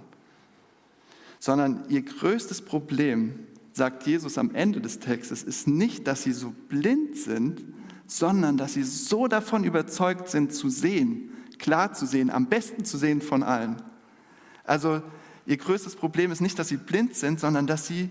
sondern 1.38 1.85
ihr 1.88 2.03
größtes 2.03 2.62
Problem, 2.62 3.46
sagt 3.72 4.07
Jesus 4.07 4.38
am 4.38 4.55
Ende 4.55 4.81
des 4.81 4.98
Textes, 4.98 5.42
ist 5.42 5.68
nicht, 5.68 6.07
dass 6.07 6.22
sie 6.22 6.33
so 6.33 6.53
blind 6.68 7.16
sind, 7.16 7.64
sondern 8.07 8.57
dass 8.57 8.74
sie 8.74 8.83
so 8.83 9.29
davon 9.29 9.64
überzeugt 9.64 10.29
sind 10.29 10.53
zu 10.53 10.68
sehen, 10.68 11.31
klar 11.59 11.92
zu 11.92 12.07
sehen, 12.07 12.31
am 12.31 12.46
besten 12.46 12.85
zu 12.85 12.98
sehen 12.98 13.20
von 13.20 13.42
allen. 13.42 13.77
Also 14.64 15.03
ihr 15.46 15.57
größtes 15.57 15.96
Problem 15.96 16.33
ist 16.33 16.40
nicht, 16.40 16.59
dass 16.59 16.68
sie 16.68 16.77
blind 16.77 17.14
sind, 17.14 17.40
sondern 17.40 17.66
dass 17.66 17.87
sie 17.87 18.11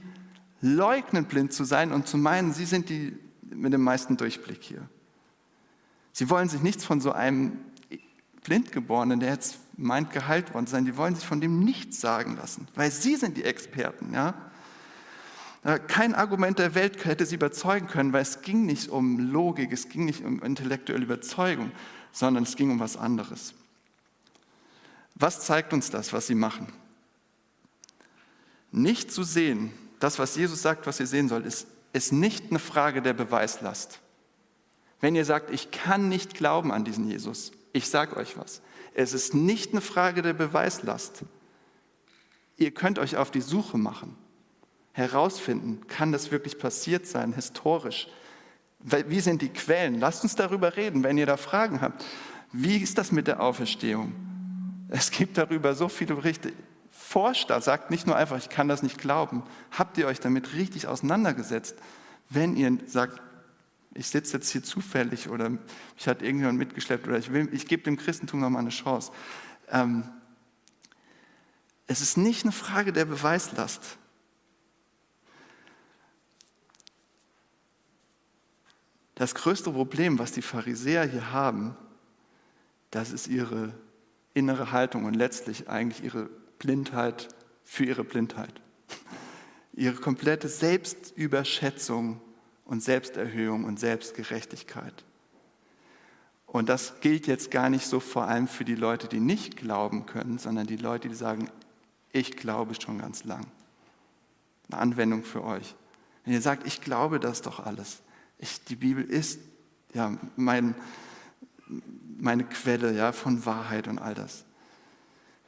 leugnen, 0.61 1.25
blind 1.25 1.53
zu 1.53 1.63
sein 1.63 1.91
und 1.91 2.07
zu 2.07 2.17
meinen, 2.17 2.53
sie 2.53 2.65
sind 2.65 2.89
die 2.89 3.17
mit 3.49 3.73
dem 3.73 3.81
meisten 3.81 4.17
Durchblick 4.17 4.63
hier. 4.63 4.87
Sie 6.11 6.29
wollen 6.29 6.49
sich 6.49 6.61
nichts 6.61 6.83
von 6.83 6.99
so 6.99 7.11
einem 7.11 7.59
Blindgeborenen, 8.43 9.19
der 9.19 9.33
jetzt 9.33 9.59
meint, 9.77 10.11
geheilt 10.11 10.53
worden 10.53 10.67
zu 10.67 10.71
sein, 10.71 10.85
die 10.85 10.97
wollen 10.97 11.15
sich 11.15 11.25
von 11.25 11.39
dem 11.39 11.59
nichts 11.59 12.01
sagen 12.01 12.35
lassen, 12.35 12.67
weil 12.75 12.91
sie 12.91 13.15
sind 13.15 13.37
die 13.37 13.43
Experten. 13.43 14.13
Ja? 14.13 14.33
Kein 15.87 16.15
Argument 16.15 16.59
der 16.59 16.75
Welt 16.75 17.05
hätte 17.05 17.25
sie 17.25 17.35
überzeugen 17.35 17.87
können, 17.87 18.13
weil 18.13 18.21
es 18.21 18.41
ging 18.41 18.65
nicht 18.65 18.89
um 18.89 19.19
Logik, 19.19 19.71
es 19.71 19.89
ging 19.89 20.05
nicht 20.05 20.23
um 20.23 20.41
intellektuelle 20.41 21.03
Überzeugung, 21.03 21.71
sondern 22.11 22.43
es 22.43 22.55
ging 22.55 22.71
um 22.71 22.79
was 22.79 22.97
anderes. 22.97 23.53
Was 25.15 25.41
zeigt 25.45 25.73
uns 25.73 25.89
das, 25.89 26.13
was 26.13 26.27
sie 26.27 26.35
machen? 26.35 26.67
Nicht 28.71 29.11
zu 29.11 29.23
sehen, 29.23 29.71
das, 29.99 30.19
was 30.19 30.35
Jesus 30.35 30.61
sagt, 30.61 30.85
was 30.87 30.99
ihr 30.99 31.07
sehen 31.07 31.27
sollt, 31.27 31.45
ist, 31.45 31.67
ist 31.93 32.13
nicht 32.13 32.49
eine 32.49 32.59
Frage 32.59 33.01
der 33.01 33.13
Beweislast. 33.13 33.99
Wenn 35.01 35.15
ihr 35.15 35.25
sagt, 35.25 35.51
ich 35.51 35.71
kann 35.71 36.09
nicht 36.09 36.33
glauben 36.33 36.71
an 36.71 36.83
diesen 36.83 37.07
Jesus, 37.07 37.51
ich 37.73 37.89
sage 37.89 38.15
euch 38.17 38.37
was, 38.37 38.61
es 38.97 39.13
ist 39.13 39.35
nicht 39.35 39.73
eine 39.73 39.81
Frage 39.81 40.23
der 40.23 40.33
Beweislast. 40.33 41.23
Ihr 42.57 42.71
könnt 42.71 42.97
euch 42.97 43.15
auf 43.15 43.29
die 43.29 43.41
Suche 43.41 43.77
machen, 43.77 44.15
herausfinden, 44.91 45.85
kann 45.87 46.11
das 46.11 46.31
wirklich 46.31 46.57
passiert 46.57 47.05
sein, 47.05 47.31
historisch? 47.33 48.07
Wie 48.79 49.19
sind 49.19 49.43
die 49.43 49.49
Quellen? 49.49 49.99
Lasst 49.99 50.23
uns 50.23 50.35
darüber 50.35 50.75
reden, 50.75 51.03
wenn 51.03 51.19
ihr 51.19 51.27
da 51.27 51.37
Fragen 51.37 51.79
habt. 51.79 52.03
Wie 52.51 52.77
ist 52.77 52.97
das 52.97 53.11
mit 53.11 53.27
der 53.27 53.39
Auferstehung? 53.39 54.13
Es 54.89 55.11
gibt 55.11 55.37
darüber 55.37 55.75
so 55.75 55.89
viele 55.89 56.15
Berichte. 56.15 56.53
Forscht 56.89 57.51
da, 57.51 57.61
sagt 57.61 57.91
nicht 57.91 58.07
nur 58.07 58.15
einfach, 58.15 58.37
ich 58.37 58.49
kann 58.49 58.67
das 58.67 58.81
nicht 58.81 58.97
glauben. 58.97 59.43
Habt 59.69 59.99
ihr 59.99 60.07
euch 60.07 60.19
damit 60.19 60.55
richtig 60.55 60.87
auseinandergesetzt? 60.87 61.75
Wenn 62.29 62.55
ihr 62.55 62.79
sagt, 62.87 63.21
ich 63.97 64.07
sitze 64.07 64.37
jetzt 64.37 64.49
hier 64.51 64.63
zufällig 64.63 65.27
oder 65.29 65.49
mich 65.49 66.07
hat 66.07 66.21
irgendjemand 66.21 66.59
mitgeschleppt 66.59 67.07
oder 67.07 67.17
ich, 67.17 67.29
ich 67.31 67.67
gebe 67.67 67.83
dem 67.83 67.97
Christentum 67.97 68.39
noch 68.39 68.49
mal 68.49 68.59
eine 68.59 68.69
Chance. 68.69 69.11
Ähm, 69.69 70.07
es 71.87 72.01
ist 72.01 72.17
nicht 72.17 72.43
eine 72.43 72.51
Frage 72.51 72.93
der 72.93 73.05
Beweislast. 73.05 73.97
Das 79.15 79.33
größte 79.33 79.71
Problem, 79.71 80.19
was 80.19 80.31
die 80.31 80.43
Pharisäer 80.43 81.05
hier 81.05 81.31
haben, 81.31 81.75
das 82.91 83.11
ist 83.11 83.27
ihre 83.27 83.73
innere 84.35 84.71
Haltung 84.71 85.05
und 85.05 85.15
letztlich 85.15 85.69
eigentlich 85.69 86.03
ihre 86.03 86.29
Blindheit 86.59 87.29
für 87.63 87.83
ihre 87.83 88.03
Blindheit. 88.03 88.61
Ihre 89.73 89.95
komplette 89.95 90.47
Selbstüberschätzung 90.47 92.21
und 92.67 92.83
Selbsterhöhung 92.83 93.63
und 93.63 93.79
Selbstgerechtigkeit. 93.79 95.05
Und 96.45 96.69
das 96.69 96.99
gilt 97.01 97.27
jetzt 97.27 97.51
gar 97.51 97.69
nicht 97.69 97.85
so 97.85 97.99
vor 97.99 98.27
allem 98.27 98.47
für 98.47 98.65
die 98.65 98.75
Leute, 98.75 99.07
die 99.07 99.19
nicht 99.19 99.57
glauben 99.57 100.05
können, 100.05 100.37
sondern 100.37 100.67
die 100.67 100.77
Leute, 100.77 101.09
die 101.09 101.15
sagen, 101.15 101.49
ich 102.11 102.37
glaube 102.37 102.73
schon 102.79 102.99
ganz 102.99 103.23
lang. 103.23 103.45
Eine 104.69 104.79
Anwendung 104.81 105.23
für 105.23 105.43
euch. 105.43 105.75
Wenn 106.23 106.33
ihr 106.33 106.41
sagt, 106.41 106.65
ich 106.67 106.81
glaube 106.81 107.19
das 107.19 107.41
doch 107.41 107.65
alles, 107.65 108.01
ich, 108.37 108.63
die 108.65 108.75
Bibel 108.75 109.03
ist 109.03 109.39
ja 109.93 110.17
mein, 110.35 110.75
meine 112.17 112.43
Quelle 112.43 112.93
ja, 112.93 113.11
von 113.11 113.45
Wahrheit 113.45 113.87
und 113.87 113.99
all 113.99 114.13
das. 114.13 114.45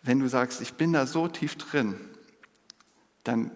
Wenn 0.03 0.19
du 0.19 0.27
sagst, 0.27 0.62
ich 0.62 0.73
bin 0.73 0.93
da 0.93 1.05
so 1.05 1.27
tief 1.27 1.55
drin, 1.58 1.95
dann 3.23 3.51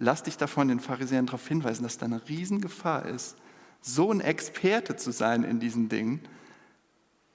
lass 0.00 0.22
dich 0.22 0.38
davon 0.38 0.68
den 0.68 0.80
Pharisäern 0.80 1.26
darauf 1.26 1.46
hinweisen, 1.46 1.84
dass 1.84 1.98
da 1.98 2.06
eine 2.06 2.26
Riesengefahr 2.26 3.04
ist, 3.06 3.36
so 3.82 4.10
ein 4.10 4.20
Experte 4.20 4.96
zu 4.96 5.12
sein 5.12 5.44
in 5.44 5.60
diesen 5.60 5.88
Dingen, 5.88 6.20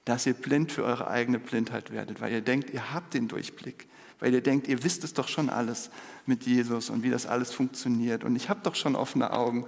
dass 0.04 0.26
ihr 0.26 0.34
blind 0.34 0.72
für 0.72 0.84
eure 0.84 1.08
eigene 1.08 1.38
Blindheit 1.38 1.92
werdet, 1.92 2.20
weil 2.20 2.32
ihr 2.32 2.40
denkt, 2.40 2.70
ihr 2.70 2.92
habt 2.92 3.14
den 3.14 3.28
Durchblick, 3.28 3.88
weil 4.18 4.34
ihr 4.34 4.42
denkt, 4.42 4.68
ihr 4.68 4.82
wisst 4.82 5.04
es 5.04 5.14
doch 5.14 5.28
schon 5.28 5.48
alles 5.48 5.90
mit 6.26 6.44
Jesus 6.44 6.90
und 6.90 7.02
wie 7.02 7.10
das 7.10 7.26
alles 7.26 7.52
funktioniert 7.52 8.24
und 8.24 8.36
ich 8.36 8.48
habe 8.48 8.60
doch 8.62 8.74
schon 8.74 8.96
offene 8.96 9.32
Augen 9.32 9.64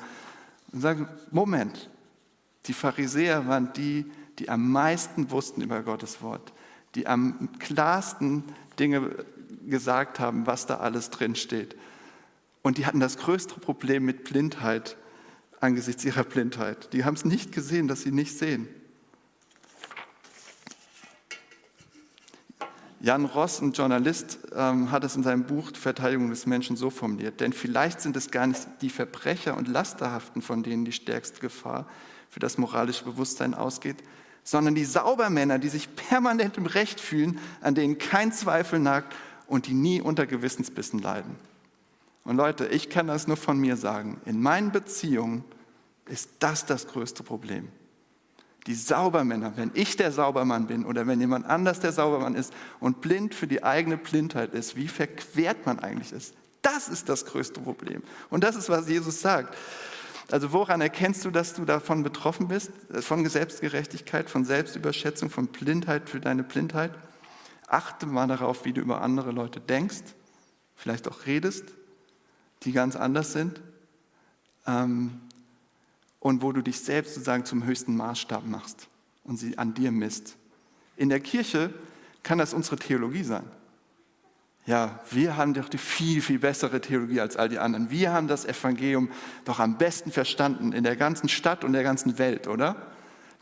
und 0.73 0.81
sagen, 0.81 1.09
Moment, 1.31 1.91
die 2.67 2.73
Pharisäer 2.73 3.47
waren 3.47 3.73
die, 3.75 4.07
die 4.41 4.49
am 4.49 4.71
meisten 4.71 5.31
wussten 5.31 5.63
über 5.63 5.83
Gottes 5.83 6.21
Wort, 6.21 6.53
die 6.97 7.07
am 7.07 7.49
klarsten 7.61 8.43
Dinge 8.79 9.25
gesagt 9.67 10.19
haben, 10.19 10.47
was 10.47 10.67
da 10.67 10.79
alles 10.79 11.11
drin 11.11 11.37
steht. 11.37 11.77
Und 12.63 12.79
die 12.79 12.87
hatten 12.87 13.01
das 13.01 13.19
größte 13.19 13.61
Problem 13.61 14.05
mit 14.05 14.25
Blindheit 14.25 14.97
angesichts 15.61 16.05
ihrer 16.05 16.25
Blindheit. 16.25 16.93
Die 16.93 17.05
haben 17.05 17.15
es 17.15 17.25
nicht 17.25 17.53
gesehen, 17.53 17.89
dass 17.89 18.03
sie 18.03 18.13
nicht 18.13 18.37
sehen. 18.37 18.69
Jan 23.01 23.27
Ross, 23.27 23.61
ein 23.61 23.73
Journalist, 23.73 24.39
ähm, 24.57 24.91
hat 24.91 25.05
es 25.05 25.15
in 25.15 25.23
seinem 25.23 25.45
Buch 25.45 25.71
Verteidigung 25.73 26.31
des 26.31 26.47
Menschen 26.47 26.77
so 26.77 26.91
formuliert. 26.91 27.41
Denn 27.41 27.53
vielleicht 27.53 28.01
sind 28.01 28.17
es 28.17 28.33
gar 28.33 28.49
nicht 28.49 28.67
die 28.83 28.91
Verbrecher 28.91 29.57
und 29.57 29.69
Lasterhaften, 29.69 30.43
von 30.43 30.65
denen 30.65 30.85
die 30.85 30.93
stärkste 30.93 31.41
Gefahr 31.41 31.87
für 32.29 32.41
das 32.41 32.59
moralische 32.59 33.05
Bewusstsein 33.05 33.55
ausgeht, 33.55 33.99
sondern 34.43 34.75
die 34.75 34.85
Saubermänner, 34.85 35.61
die 35.61 35.69
sich 35.69 35.95
permanent 35.95 36.57
im 36.57 36.67
Recht 36.67 37.01
fühlen, 37.01 37.39
an 37.61 37.77
denen 37.77 37.99
kein 37.99 38.33
Zweifel 38.33 38.81
nagt 38.81 39.15
und 39.47 39.69
die 39.69 39.75
nie 39.75 40.01
unter 40.01 40.27
Gewissensbissen 40.27 40.99
leiden. 40.99 41.37
Und 42.29 42.37
Leute, 42.37 42.67
ich 42.67 42.91
kann 42.91 43.09
das 43.09 43.27
nur 43.27 43.37
von 43.37 43.59
mir 43.59 43.77
sagen. 43.77 44.21
In 44.25 44.41
meinen 44.41 44.71
Beziehungen 44.71 45.45
ist 46.07 46.31
das 46.39 46.67
das 46.67 46.87
größte 46.87 47.23
Problem 47.23 47.69
die 48.69 48.75
Saubermänner, 48.75 49.55
wenn 49.57 49.71
ich 49.73 49.97
der 49.97 50.13
Saubermann 50.13 50.67
bin 50.67 50.85
oder 50.85 51.07
wenn 51.07 51.19
jemand 51.19 51.47
anders 51.47 51.81
der 51.81 51.91
Saubermann 51.91 52.35
ist 52.35 52.53
und 52.81 53.01
blind 53.01 53.35
für 53.35 53.47
die 53.47 53.65
eigene 53.65 53.97
Blindheit 53.97 54.53
ist, 54.53 54.77
wie 54.77 54.89
verquert 54.89 55.65
man 55.65 55.79
eigentlich 55.79 56.13
ist. 56.13 56.35
Das 56.61 56.89
ist 56.89 57.09
das 57.09 57.25
größte 57.25 57.61
Problem. 57.61 58.03
Und 58.29 58.45
das 58.45 58.57
ist, 58.57 58.69
was 58.69 58.87
Jesus 58.87 59.23
sagt. 59.23 59.57
Also 60.31 60.53
woran 60.53 60.83
erkennst 60.83 61.25
du, 61.25 61.31
dass 61.31 61.55
du 61.55 61.65
davon 61.65 62.03
betroffen 62.03 62.49
bist? 62.49 62.71
Von 63.01 63.27
Selbstgerechtigkeit, 63.27 64.29
von 64.29 64.45
Selbstüberschätzung, 64.45 65.31
von 65.31 65.47
Blindheit 65.47 66.11
für 66.11 66.21
deine 66.21 66.43
Blindheit? 66.43 66.93
Achte 67.69 68.05
mal 68.05 68.27
darauf, 68.27 68.67
wie 68.67 68.75
du 68.75 68.83
über 68.83 69.01
andere 69.01 69.31
Leute 69.31 69.61
denkst, 69.61 70.03
vielleicht 70.75 71.09
auch 71.09 71.25
redest, 71.25 71.65
die 72.65 72.73
ganz 72.73 72.97
anders 72.97 73.33
sind. 73.33 73.61
Ähm, 74.67 75.21
und 76.21 76.43
wo 76.43 76.53
du 76.53 76.63
dich 76.63 76.81
selbst 76.81 77.15
sozusagen 77.15 77.45
zum 77.45 77.65
höchsten 77.65 77.97
Maßstab 77.97 78.45
machst 78.45 78.89
und 79.25 79.39
sie 79.39 79.57
an 79.57 79.75
dir 79.75 79.93
misst. 79.93 80.37
In 80.97 81.09
der 81.09 81.21
Kirche 81.21 81.73
kann 82.23 82.39
das 82.39 82.55
unsere 82.55 82.77
Theologie 82.77 83.23
sein. 83.23 83.45
Ja, 84.67 85.01
wir 85.11 85.37
haben 85.37 85.55
doch 85.55 85.69
die 85.71 85.79
viel, 85.79 86.21
viel 86.21 86.41
bessere 86.41 86.81
Theologie 86.81 87.21
als 87.21 87.37
all 87.37 87.49
die 87.49 87.59
anderen. 87.59 87.91
Wir 87.91 88.13
haben 88.13 88.29
das 88.29 88.45
Evangelium 88.45 89.09
doch 89.47 89.61
am 89.61 89.79
besten 89.79 90.13
verstanden 90.13 90.73
in 90.73 90.85
der 90.85 90.97
ganzen 90.97 91.29
Stadt 91.31 91.65
und 91.65 91.73
der 91.73 91.83
ganzen 91.83 92.19
Welt, 92.19 92.49
oder? 92.49 92.77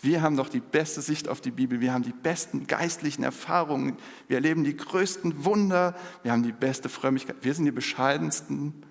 Wir 0.00 0.22
haben 0.22 0.36
doch 0.36 0.48
die 0.48 0.60
beste 0.60 1.00
Sicht 1.00 1.28
auf 1.28 1.40
die 1.40 1.50
Bibel, 1.50 1.80
wir 1.80 1.92
haben 1.92 2.04
die 2.04 2.12
besten 2.12 2.66
geistlichen 2.66 3.24
Erfahrungen, 3.24 3.96
wir 4.28 4.36
erleben 4.36 4.62
die 4.62 4.76
größten 4.76 5.44
Wunder, 5.44 5.96
wir 6.22 6.30
haben 6.30 6.42
die 6.42 6.52
beste 6.52 6.88
Frömmigkeit, 6.88 7.36
wir 7.40 7.54
sind 7.54 7.64
die 7.64 7.72
bescheidensten, 7.72 8.84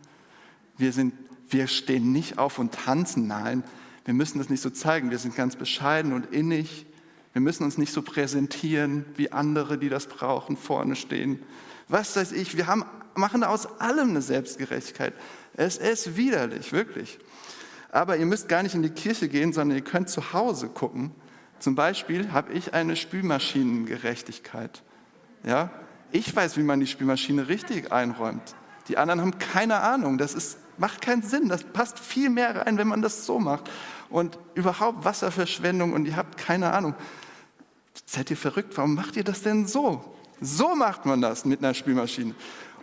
wir 0.77 0.91
sind 0.91 1.13
wir 1.49 1.67
stehen 1.67 2.11
nicht 2.11 2.37
auf 2.37 2.59
und 2.59 2.73
tanzen. 2.73 3.27
Nein, 3.27 3.63
wir 4.05 4.13
müssen 4.13 4.39
das 4.39 4.49
nicht 4.49 4.61
so 4.61 4.69
zeigen. 4.69 5.11
Wir 5.11 5.19
sind 5.19 5.35
ganz 5.35 5.55
bescheiden 5.55 6.13
und 6.13 6.33
innig. 6.33 6.85
Wir 7.33 7.41
müssen 7.41 7.63
uns 7.63 7.77
nicht 7.77 7.93
so 7.93 8.01
präsentieren 8.01 9.05
wie 9.15 9.31
andere, 9.31 9.77
die 9.77 9.89
das 9.89 10.07
brauchen, 10.07 10.57
vorne 10.57 10.95
stehen. 10.95 11.39
Was 11.87 12.15
weiß 12.15 12.31
ich, 12.31 12.57
wir 12.57 12.67
haben, 12.67 12.85
machen 13.13 13.43
aus 13.43 13.79
allem 13.79 14.09
eine 14.09 14.21
Selbstgerechtigkeit. 14.21 15.13
Es 15.55 15.77
ist 15.77 16.17
widerlich, 16.17 16.71
wirklich. 16.71 17.19
Aber 17.91 18.17
ihr 18.17 18.25
müsst 18.25 18.49
gar 18.49 18.63
nicht 18.63 18.75
in 18.75 18.83
die 18.83 18.89
Kirche 18.89 19.27
gehen, 19.27 19.53
sondern 19.53 19.77
ihr 19.77 19.83
könnt 19.83 20.09
zu 20.09 20.33
Hause 20.33 20.67
gucken. 20.67 21.11
Zum 21.59 21.75
Beispiel 21.75 22.31
habe 22.31 22.53
ich 22.53 22.73
eine 22.73 22.95
Spülmaschinengerechtigkeit. 22.95 24.81
Ja? 25.45 25.71
Ich 26.11 26.35
weiß, 26.35 26.57
wie 26.57 26.63
man 26.63 26.79
die 26.79 26.87
Spülmaschine 26.87 27.47
richtig 27.47 27.91
einräumt. 27.91 28.55
Die 28.87 28.97
anderen 28.97 29.21
haben 29.21 29.37
keine 29.39 29.79
Ahnung. 29.79 30.17
Das 30.17 30.33
ist 30.33 30.57
macht 30.77 31.01
keinen 31.01 31.21
Sinn. 31.21 31.49
Das 31.49 31.63
passt 31.63 31.99
viel 31.99 32.29
mehr 32.29 32.65
rein, 32.65 32.77
wenn 32.77 32.87
man 32.87 33.01
das 33.01 33.25
so 33.25 33.39
macht. 33.39 33.69
Und 34.09 34.37
überhaupt 34.53 35.05
Wasserverschwendung 35.05 35.93
und 35.93 36.05
ihr 36.05 36.15
habt 36.15 36.37
keine 36.37 36.73
Ahnung. 36.73 36.95
Seid 38.05 38.29
ihr 38.29 38.37
verrückt? 38.37 38.77
Warum 38.77 38.95
macht 38.95 39.15
ihr 39.15 39.23
das 39.23 39.41
denn 39.41 39.67
so? 39.67 40.15
So 40.41 40.75
macht 40.75 41.05
man 41.05 41.21
das 41.21 41.45
mit 41.45 41.59
einer 41.59 41.73
Spülmaschine. 41.73 42.35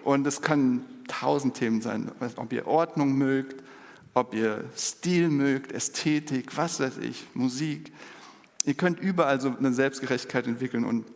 Und 0.05 0.27
es 0.27 0.41
kann 0.43 0.85
tausend 1.09 1.55
Themen 1.55 1.81
sein. 1.81 2.11
Ob 2.37 2.53
ihr 2.53 2.67
Ordnung 2.67 3.13
mögt, 3.13 3.63
ob 4.15 4.35
ihr 4.35 4.65
Stil 4.77 5.29
mögt, 5.29 5.73
Ästhetik, 5.73 6.57
was 6.57 6.81
weiß 6.81 6.99
ich, 6.99 7.25
Musik. 7.35 7.93
Ihr 8.65 8.75
könnt 8.75 9.01
überall 9.01 9.41
so 9.41 9.55
eine 9.57 9.73
Selbstgerechtigkeit 9.73 10.47
entwickeln 10.47 10.85
und 10.85 11.07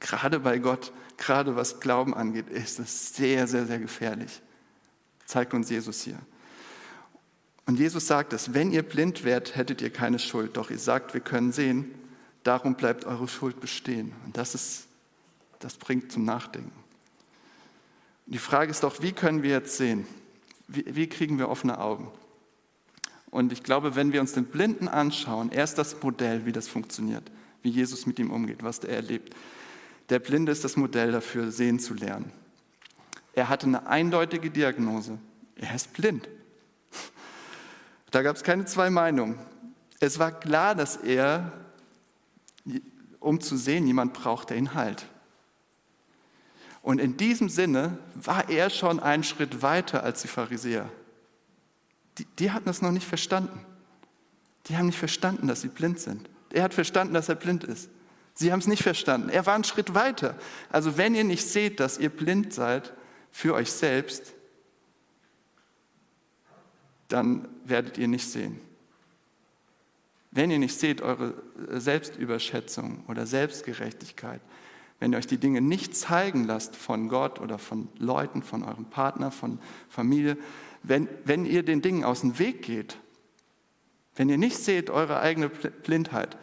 gerade 0.00 0.40
bei 0.40 0.58
Gott, 0.58 0.92
gerade 1.16 1.56
was 1.56 1.80
Glauben 1.80 2.14
angeht, 2.14 2.48
ist 2.48 2.78
es 2.78 3.14
sehr, 3.14 3.46
sehr, 3.46 3.66
sehr 3.66 3.78
gefährlich. 3.78 4.40
Zeigt 5.28 5.52
uns 5.52 5.68
Jesus 5.68 6.00
hier. 6.00 6.18
Und 7.66 7.78
Jesus 7.78 8.06
sagt 8.06 8.32
es, 8.32 8.54
wenn 8.54 8.72
ihr 8.72 8.82
blind 8.82 9.24
wärt, 9.24 9.56
hättet 9.56 9.82
ihr 9.82 9.90
keine 9.90 10.18
Schuld. 10.18 10.56
Doch 10.56 10.70
ihr 10.70 10.78
sagt, 10.78 11.12
wir 11.12 11.20
können 11.20 11.52
sehen, 11.52 11.94
darum 12.44 12.76
bleibt 12.76 13.04
eure 13.04 13.28
Schuld 13.28 13.60
bestehen. 13.60 14.14
Und 14.24 14.38
das, 14.38 14.54
ist, 14.54 14.86
das 15.58 15.76
bringt 15.76 16.10
zum 16.10 16.24
Nachdenken. 16.24 16.72
Die 18.24 18.38
Frage 18.38 18.70
ist 18.70 18.82
doch, 18.82 19.02
wie 19.02 19.12
können 19.12 19.42
wir 19.42 19.50
jetzt 19.50 19.76
sehen? 19.76 20.06
Wie, 20.66 20.86
wie 20.88 21.06
kriegen 21.10 21.38
wir 21.38 21.50
offene 21.50 21.78
Augen? 21.78 22.10
Und 23.30 23.52
ich 23.52 23.62
glaube, 23.62 23.96
wenn 23.96 24.14
wir 24.14 24.22
uns 24.22 24.32
den 24.32 24.46
Blinden 24.46 24.88
anschauen, 24.88 25.52
er 25.52 25.64
ist 25.64 25.74
das 25.74 26.02
Modell, 26.02 26.46
wie 26.46 26.52
das 26.52 26.68
funktioniert, 26.68 27.30
wie 27.60 27.68
Jesus 27.68 28.06
mit 28.06 28.18
ihm 28.18 28.30
umgeht, 28.30 28.62
was 28.62 28.78
er 28.78 28.96
erlebt. 28.96 29.36
Der 30.08 30.20
Blinde 30.20 30.52
ist 30.52 30.64
das 30.64 30.78
Modell 30.78 31.12
dafür, 31.12 31.50
sehen 31.50 31.78
zu 31.80 31.92
lernen. 31.92 32.32
Er 33.38 33.48
hatte 33.48 33.66
eine 33.68 33.86
eindeutige 33.86 34.50
Diagnose. 34.50 35.16
Er 35.54 35.72
ist 35.72 35.92
blind. 35.92 36.28
Da 38.10 38.22
gab 38.22 38.34
es 38.34 38.42
keine 38.42 38.64
zwei 38.64 38.90
Meinungen. 38.90 39.38
Es 40.00 40.18
war 40.18 40.32
klar, 40.32 40.74
dass 40.74 40.96
er, 40.96 41.52
um 43.20 43.40
zu 43.40 43.56
sehen, 43.56 43.86
jemand 43.86 44.14
braucht, 44.14 44.50
der 44.50 44.56
ihn 44.56 44.74
heilt. 44.74 45.06
Und 46.80 47.00
in 47.00 47.16
diesem 47.16 47.48
Sinne 47.48 47.98
war 48.14 48.48
er 48.48 48.70
schon 48.70 48.98
einen 48.98 49.22
Schritt 49.22 49.62
weiter 49.62 50.02
als 50.02 50.22
die 50.22 50.28
Pharisäer. 50.28 50.90
Die, 52.16 52.24
die 52.24 52.50
hatten 52.50 52.64
das 52.64 52.82
noch 52.82 52.92
nicht 52.92 53.06
verstanden. 53.06 53.64
Die 54.66 54.76
haben 54.76 54.86
nicht 54.86 54.98
verstanden, 54.98 55.46
dass 55.46 55.60
sie 55.60 55.68
blind 55.68 56.00
sind. 56.00 56.28
Er 56.50 56.64
hat 56.64 56.74
verstanden, 56.74 57.14
dass 57.14 57.28
er 57.28 57.36
blind 57.36 57.62
ist. 57.62 57.88
Sie 58.34 58.50
haben 58.50 58.60
es 58.60 58.66
nicht 58.66 58.82
verstanden. 58.82 59.28
Er 59.28 59.46
war 59.46 59.54
einen 59.54 59.64
Schritt 59.64 59.94
weiter. 59.94 60.34
Also 60.70 60.96
wenn 60.96 61.14
ihr 61.14 61.24
nicht 61.24 61.46
seht, 61.46 61.78
dass 61.78 61.98
ihr 61.98 62.08
blind 62.08 62.52
seid 62.52 62.94
für 63.38 63.54
euch 63.54 63.70
selbst, 63.70 64.34
dann 67.06 67.46
werdet 67.62 67.96
ihr 67.96 68.08
nicht 68.08 68.28
sehen. 68.28 68.58
Wenn 70.32 70.50
ihr 70.50 70.58
nicht 70.58 70.76
seht, 70.76 71.02
eure 71.02 71.40
Selbstüberschätzung 71.70 73.04
oder 73.06 73.26
Selbstgerechtigkeit, 73.26 74.40
wenn 74.98 75.12
ihr 75.12 75.18
euch 75.18 75.28
die 75.28 75.38
Dinge 75.38 75.60
nicht 75.60 75.94
zeigen 75.94 76.48
lasst 76.48 76.74
von 76.74 77.08
Gott 77.08 77.40
oder 77.40 77.58
von 77.58 77.88
Leuten, 77.96 78.42
von 78.42 78.64
eurem 78.64 78.86
Partner, 78.86 79.30
von 79.30 79.60
Familie, 79.88 80.36
wenn, 80.82 81.08
wenn 81.24 81.46
ihr 81.46 81.62
den 81.62 81.80
Dingen 81.80 82.02
aus 82.02 82.22
dem 82.22 82.40
Weg 82.40 82.62
geht, 82.62 82.98
wenn 84.16 84.28
ihr 84.28 84.38
nicht 84.38 84.58
seht 84.58 84.90
eure 84.90 85.20
eigene 85.20 85.48
Blindheit, 85.48 86.36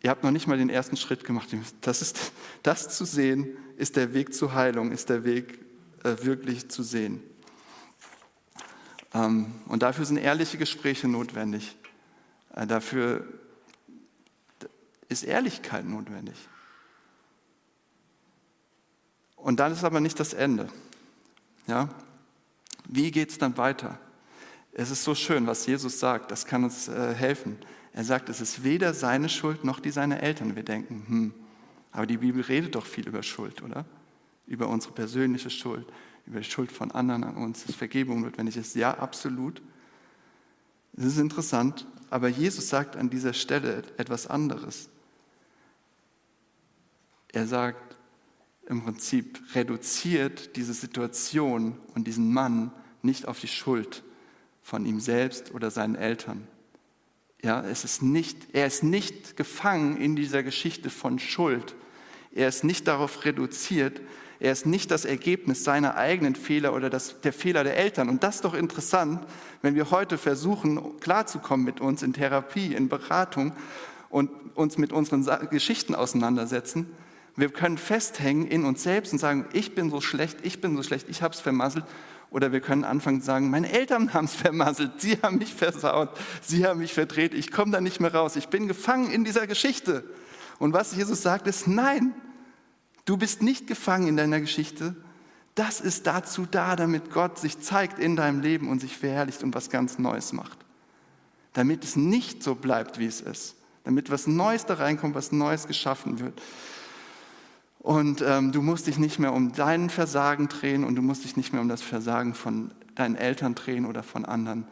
ihr 0.00 0.08
habt 0.08 0.24
noch 0.24 0.30
nicht 0.30 0.46
mal 0.46 0.56
den 0.56 0.70
ersten 0.70 0.96
Schritt 0.96 1.24
gemacht. 1.24 1.54
Das, 1.82 2.00
ist, 2.00 2.32
das 2.62 2.96
zu 2.96 3.04
sehen 3.04 3.58
ist 3.76 3.96
der 3.96 4.14
Weg 4.14 4.34
zur 4.34 4.54
Heilung, 4.54 4.92
ist 4.92 5.08
der 5.08 5.24
Weg 5.24 5.58
äh, 6.04 6.16
wirklich 6.22 6.68
zu 6.68 6.82
sehen. 6.82 7.22
Ähm, 9.14 9.52
und 9.68 9.82
dafür 9.82 10.04
sind 10.04 10.18
ehrliche 10.18 10.58
Gespräche 10.58 11.08
notwendig. 11.08 11.76
Äh, 12.54 12.66
dafür 12.66 13.26
ist 15.08 15.24
Ehrlichkeit 15.24 15.84
notwendig. 15.84 16.36
Und 19.36 19.60
dann 19.60 19.72
ist 19.72 19.84
aber 19.84 20.00
nicht 20.00 20.18
das 20.20 20.32
Ende. 20.32 20.68
Ja? 21.66 21.88
Wie 22.86 23.10
geht 23.10 23.30
es 23.30 23.38
dann 23.38 23.56
weiter? 23.56 23.98
Es 24.72 24.90
ist 24.90 25.04
so 25.04 25.14
schön, 25.14 25.46
was 25.46 25.66
Jesus 25.66 26.00
sagt, 26.00 26.30
das 26.30 26.46
kann 26.46 26.64
uns 26.64 26.88
äh, 26.88 27.14
helfen. 27.14 27.58
Er 27.92 28.04
sagt, 28.04 28.28
es 28.30 28.40
ist 28.40 28.64
weder 28.64 28.94
seine 28.94 29.28
Schuld 29.28 29.64
noch 29.64 29.80
die 29.80 29.90
seiner 29.90 30.22
Eltern. 30.22 30.56
Wir 30.56 30.62
denken, 30.62 31.04
hm, 31.06 31.34
aber 31.92 32.06
die 32.06 32.16
Bibel 32.16 32.42
redet 32.42 32.74
doch 32.74 32.86
viel 32.86 33.06
über 33.06 33.22
Schuld, 33.22 33.62
oder? 33.62 33.84
Über 34.46 34.68
unsere 34.68 34.92
persönliche 34.92 35.50
Schuld, 35.50 35.86
über 36.26 36.40
die 36.40 36.50
Schuld 36.50 36.72
von 36.72 36.90
anderen 36.90 37.24
an 37.24 37.36
uns, 37.36 37.64
dass 37.64 37.76
Vergebung 37.76 38.22
notwendig 38.22 38.56
ist. 38.56 38.74
Ja, 38.74 38.98
absolut. 38.98 39.62
Es 40.96 41.04
ist 41.04 41.18
interessant, 41.18 41.86
aber 42.10 42.28
Jesus 42.28 42.68
sagt 42.68 42.96
an 42.96 43.10
dieser 43.10 43.32
Stelle 43.32 43.82
etwas 43.96 44.26
anderes. 44.26 44.90
Er 47.28 47.46
sagt, 47.46 47.96
im 48.66 48.82
Prinzip 48.82 49.40
reduziert 49.54 50.56
diese 50.56 50.74
Situation 50.74 51.78
und 51.94 52.06
diesen 52.06 52.32
Mann 52.32 52.72
nicht 53.02 53.26
auf 53.26 53.40
die 53.40 53.48
Schuld 53.48 54.02
von 54.62 54.86
ihm 54.86 55.00
selbst 55.00 55.52
oder 55.52 55.70
seinen 55.70 55.94
Eltern. 55.94 56.46
Ja, 57.42 57.62
es 57.62 57.84
ist 57.84 58.02
nicht, 58.02 58.54
er 58.54 58.66
ist 58.66 58.84
nicht 58.84 59.36
gefangen 59.36 59.96
in 59.96 60.14
dieser 60.14 60.42
Geschichte 60.42 60.90
von 60.90 61.18
Schuld. 61.18 61.74
Er 62.34 62.48
ist 62.48 62.64
nicht 62.64 62.88
darauf 62.88 63.24
reduziert. 63.24 64.00
Er 64.40 64.52
ist 64.52 64.66
nicht 64.66 64.90
das 64.90 65.04
Ergebnis 65.04 65.64
seiner 65.64 65.96
eigenen 65.96 66.34
Fehler 66.34 66.74
oder 66.74 66.90
das, 66.90 67.20
der 67.20 67.32
Fehler 67.32 67.62
der 67.62 67.76
Eltern. 67.76 68.08
Und 68.08 68.22
das 68.22 68.36
ist 68.36 68.44
doch 68.44 68.54
interessant, 68.54 69.24
wenn 69.60 69.74
wir 69.74 69.90
heute 69.90 70.18
versuchen, 70.18 70.98
klarzukommen 71.00 71.64
mit 71.64 71.80
uns 71.80 72.02
in 72.02 72.12
Therapie, 72.12 72.74
in 72.74 72.88
Beratung 72.88 73.52
und 74.10 74.30
uns 74.54 74.78
mit 74.78 74.92
unseren 74.92 75.24
Geschichten 75.50 75.94
auseinandersetzen 75.94 76.86
wir 77.36 77.48
können 77.48 77.78
festhängen 77.78 78.46
in 78.46 78.64
uns 78.64 78.82
selbst 78.82 79.12
und 79.12 79.18
sagen, 79.18 79.46
ich 79.52 79.74
bin 79.74 79.90
so 79.90 80.00
schlecht, 80.00 80.38
ich 80.42 80.60
bin 80.60 80.76
so 80.76 80.82
schlecht, 80.82 81.08
ich 81.08 81.22
habe 81.22 81.34
es 81.34 81.40
vermasselt. 81.40 81.84
Oder 82.30 82.50
wir 82.50 82.60
können 82.60 82.84
anfangen 82.84 83.20
zu 83.20 83.26
sagen, 83.26 83.50
meine 83.50 83.70
Eltern 83.70 84.14
haben 84.14 84.24
es 84.24 84.34
vermasselt, 84.34 85.00
sie 85.00 85.18
haben 85.22 85.38
mich 85.38 85.54
versaut, 85.54 86.10
sie 86.40 86.66
haben 86.66 86.80
mich 86.80 86.94
verdreht, 86.94 87.34
ich 87.34 87.50
komme 87.50 87.72
da 87.72 87.80
nicht 87.80 88.00
mehr 88.00 88.14
raus, 88.14 88.36
ich 88.36 88.48
bin 88.48 88.68
gefangen 88.68 89.10
in 89.10 89.24
dieser 89.24 89.46
Geschichte. 89.46 90.04
Und 90.62 90.74
was 90.74 90.94
Jesus 90.94 91.22
sagt, 91.22 91.48
ist, 91.48 91.66
nein, 91.66 92.14
du 93.04 93.16
bist 93.16 93.42
nicht 93.42 93.66
gefangen 93.66 94.06
in 94.06 94.16
deiner 94.16 94.38
Geschichte. 94.38 94.94
Das 95.56 95.80
ist 95.80 96.06
dazu 96.06 96.46
da, 96.48 96.76
damit 96.76 97.10
Gott 97.10 97.36
sich 97.36 97.58
zeigt 97.58 97.98
in 97.98 98.14
deinem 98.14 98.38
Leben 98.38 98.68
und 98.68 98.80
sich 98.80 98.96
verherrlicht 98.96 99.42
und 99.42 99.56
was 99.56 99.70
ganz 99.70 99.98
Neues 99.98 100.32
macht. 100.32 100.56
Damit 101.52 101.82
es 101.82 101.96
nicht 101.96 102.44
so 102.44 102.54
bleibt, 102.54 103.00
wie 103.00 103.06
es 103.06 103.20
ist. 103.20 103.56
Damit 103.82 104.12
was 104.12 104.28
Neues 104.28 104.64
da 104.64 104.74
reinkommt, 104.74 105.16
was 105.16 105.32
Neues 105.32 105.66
geschaffen 105.66 106.20
wird. 106.20 106.40
Und 107.80 108.22
ähm, 108.24 108.52
du 108.52 108.62
musst 108.62 108.86
dich 108.86 108.98
nicht 108.98 109.18
mehr 109.18 109.32
um 109.32 109.50
dein 109.50 109.90
Versagen 109.90 110.46
drehen 110.46 110.84
und 110.84 110.94
du 110.94 111.02
musst 111.02 111.24
dich 111.24 111.36
nicht 111.36 111.52
mehr 111.52 111.60
um 111.60 111.68
das 111.68 111.82
Versagen 111.82 112.34
von 112.34 112.70
deinen 112.94 113.16
Eltern 113.16 113.56
drehen 113.56 113.84
oder 113.84 114.04
von 114.04 114.24
anderen, 114.24 114.68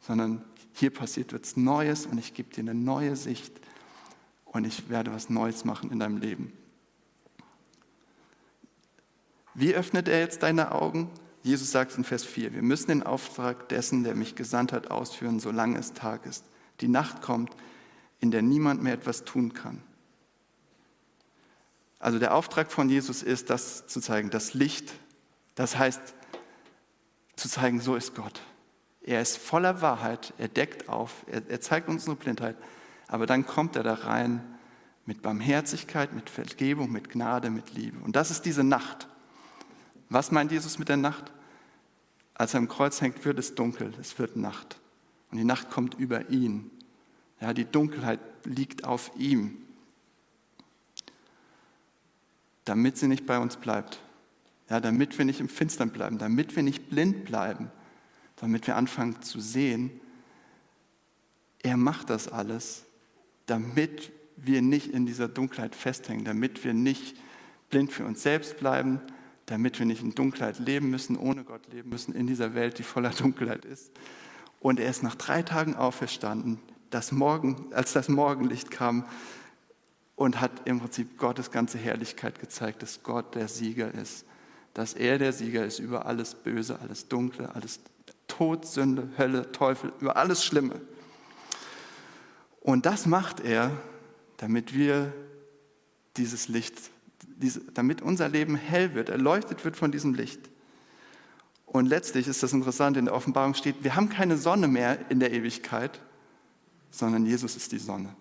sondern 0.00 0.42
hier 0.72 0.88
passiert 0.88 1.34
was 1.34 1.58
Neues 1.58 2.06
und 2.06 2.16
ich 2.16 2.32
gebe 2.32 2.48
dir 2.48 2.62
eine 2.62 2.74
neue 2.74 3.14
Sicht 3.14 3.60
und 4.54 4.66
ich 4.66 4.88
werde 4.88 5.12
was 5.12 5.28
Neues 5.28 5.64
machen 5.64 5.90
in 5.90 5.98
deinem 5.98 6.16
Leben. 6.16 6.52
Wie 9.52 9.74
öffnet 9.74 10.08
er 10.08 10.20
jetzt 10.20 10.42
deine 10.42 10.72
Augen? 10.72 11.10
Jesus 11.42 11.70
sagt 11.70 11.96
in 11.98 12.04
Vers 12.04 12.24
4, 12.24 12.54
wir 12.54 12.62
müssen 12.62 12.88
den 12.88 13.02
Auftrag 13.02 13.68
dessen, 13.68 14.04
der 14.04 14.14
mich 14.14 14.34
gesandt 14.34 14.72
hat, 14.72 14.90
ausführen, 14.90 15.40
solange 15.40 15.78
es 15.78 15.92
Tag 15.92 16.24
ist. 16.24 16.44
Die 16.80 16.88
Nacht 16.88 17.20
kommt, 17.20 17.54
in 18.20 18.30
der 18.30 18.42
niemand 18.42 18.82
mehr 18.82 18.94
etwas 18.94 19.24
tun 19.24 19.52
kann. 19.52 19.82
Also 21.98 22.18
der 22.18 22.34
Auftrag 22.34 22.70
von 22.70 22.88
Jesus 22.88 23.22
ist, 23.22 23.50
das 23.50 23.86
zu 23.86 24.00
zeigen, 24.00 24.30
das 24.30 24.54
Licht. 24.54 24.94
Das 25.56 25.76
heißt, 25.76 26.00
zu 27.36 27.48
zeigen, 27.48 27.80
so 27.80 27.96
ist 27.96 28.14
Gott. 28.14 28.40
Er 29.02 29.20
ist 29.20 29.36
voller 29.36 29.82
Wahrheit, 29.82 30.32
er 30.38 30.48
deckt 30.48 30.88
auf, 30.88 31.24
er, 31.26 31.42
er 31.48 31.60
zeigt 31.60 31.88
uns 31.88 32.06
nur 32.06 32.16
Blindheit, 32.16 32.56
aber 33.14 33.26
dann 33.26 33.46
kommt 33.46 33.76
er 33.76 33.82
da 33.82 33.94
rein 33.94 34.42
mit 35.06 35.22
Barmherzigkeit, 35.22 36.12
mit 36.12 36.28
Vergebung, 36.28 36.90
mit 36.90 37.10
Gnade, 37.10 37.50
mit 37.50 37.74
Liebe. 37.74 37.98
Und 38.04 38.16
das 38.16 38.30
ist 38.30 38.42
diese 38.42 38.64
Nacht. 38.64 39.08
Was 40.08 40.30
meint 40.30 40.52
Jesus 40.52 40.78
mit 40.78 40.88
der 40.88 40.96
Nacht? 40.96 41.32
Als 42.34 42.54
er 42.54 42.58
am 42.58 42.68
Kreuz 42.68 43.00
hängt, 43.00 43.24
wird 43.24 43.38
es 43.38 43.54
dunkel, 43.54 43.92
es 44.00 44.18
wird 44.18 44.36
Nacht. 44.36 44.80
Und 45.30 45.38
die 45.38 45.44
Nacht 45.44 45.70
kommt 45.70 45.94
über 45.94 46.30
ihn. 46.30 46.70
Ja, 47.40 47.52
die 47.52 47.64
Dunkelheit 47.64 48.20
liegt 48.44 48.84
auf 48.84 49.10
ihm 49.16 49.64
damit 52.64 52.96
sie 52.96 53.08
nicht 53.08 53.26
bei 53.26 53.38
uns 53.38 53.56
bleibt. 53.56 54.00
Ja, 54.70 54.80
damit 54.80 55.18
wir 55.18 55.24
nicht 55.24 55.40
im 55.40 55.48
Finstern 55.48 55.90
bleiben, 55.90 56.18
damit 56.18 56.56
wir 56.56 56.62
nicht 56.62 56.88
blind 56.88 57.26
bleiben, 57.26 57.70
damit 58.36 58.66
wir 58.66 58.76
anfangen 58.76 59.20
zu 59.22 59.40
sehen, 59.40 60.00
er 61.62 61.76
macht 61.76 62.10
das 62.10 62.28
alles, 62.28 62.83
damit 63.46 64.12
wir 64.36 64.62
nicht 64.62 64.88
in 64.88 65.06
dieser 65.06 65.28
Dunkelheit 65.28 65.74
festhängen, 65.74 66.24
damit 66.24 66.64
wir 66.64 66.74
nicht 66.74 67.16
blind 67.70 67.92
für 67.92 68.04
uns 68.04 68.22
selbst 68.22 68.58
bleiben, 68.58 69.00
damit 69.46 69.78
wir 69.78 69.86
nicht 69.86 70.02
in 70.02 70.14
Dunkelheit 70.14 70.58
leben 70.58 70.90
müssen, 70.90 71.16
ohne 71.16 71.44
Gott 71.44 71.72
leben 71.72 71.90
müssen, 71.90 72.14
in 72.14 72.26
dieser 72.26 72.54
Welt, 72.54 72.78
die 72.78 72.82
voller 72.82 73.10
Dunkelheit 73.18 73.64
ist. 73.64 73.92
Und 74.60 74.80
er 74.80 74.88
ist 74.88 75.02
nach 75.02 75.14
drei 75.14 75.42
Tagen 75.42 75.74
auferstanden, 75.74 76.58
das 76.90 77.12
Morgen, 77.12 77.72
als 77.72 77.92
das 77.92 78.08
Morgenlicht 78.08 78.70
kam, 78.70 79.04
und 80.16 80.40
hat 80.40 80.52
im 80.66 80.78
Prinzip 80.80 81.18
Gottes 81.18 81.50
ganze 81.50 81.76
Herrlichkeit 81.76 82.38
gezeigt, 82.38 82.82
dass 82.82 83.02
Gott 83.02 83.34
der 83.34 83.48
Sieger 83.48 83.92
ist, 83.92 84.24
dass 84.72 84.94
er 84.94 85.18
der 85.18 85.32
Sieger 85.32 85.64
ist 85.64 85.80
über 85.80 86.06
alles 86.06 86.34
Böse, 86.36 86.78
alles 86.80 87.08
Dunkle, 87.08 87.54
alles 87.54 87.80
Tod, 88.28 88.64
Sünde, 88.66 89.08
Hölle, 89.18 89.50
Teufel, 89.52 89.92
über 90.00 90.16
alles 90.16 90.44
Schlimme. 90.44 90.80
Und 92.64 92.86
das 92.86 93.04
macht 93.04 93.40
er, 93.40 93.70
damit 94.38 94.74
wir 94.74 95.12
dieses 96.16 96.48
Licht, 96.48 96.74
diese, 97.36 97.60
damit 97.60 98.00
unser 98.00 98.30
Leben 98.30 98.56
hell 98.56 98.94
wird, 98.94 99.10
erleuchtet 99.10 99.66
wird 99.66 99.76
von 99.76 99.92
diesem 99.92 100.14
Licht. 100.14 100.40
Und 101.66 101.84
letztlich 101.84 102.26
ist 102.26 102.42
das 102.42 102.54
interessant, 102.54 102.96
in 102.96 103.04
der 103.04 103.14
Offenbarung 103.14 103.52
steht, 103.52 103.84
wir 103.84 103.96
haben 103.96 104.08
keine 104.08 104.38
Sonne 104.38 104.66
mehr 104.66 104.98
in 105.10 105.20
der 105.20 105.32
Ewigkeit, 105.32 106.00
sondern 106.90 107.26
Jesus 107.26 107.54
ist 107.54 107.70
die 107.70 107.78
Sonne. 107.78 108.16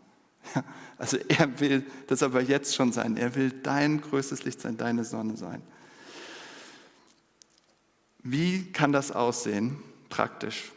Ja, 0.53 0.63
also 0.97 1.15
er 1.29 1.61
will 1.61 1.85
das 2.07 2.21
aber 2.21 2.41
jetzt 2.41 2.75
schon 2.75 2.91
sein. 2.91 3.15
Er 3.15 3.35
will 3.35 3.49
dein 3.49 4.01
größtes 4.01 4.43
Licht 4.43 4.59
sein, 4.59 4.75
deine 4.75 5.05
Sonne 5.05 5.37
sein. 5.37 5.61
Wie 8.19 8.69
kann 8.73 8.91
das 8.91 9.13
aussehen 9.13 9.77
praktisch? 10.09 10.73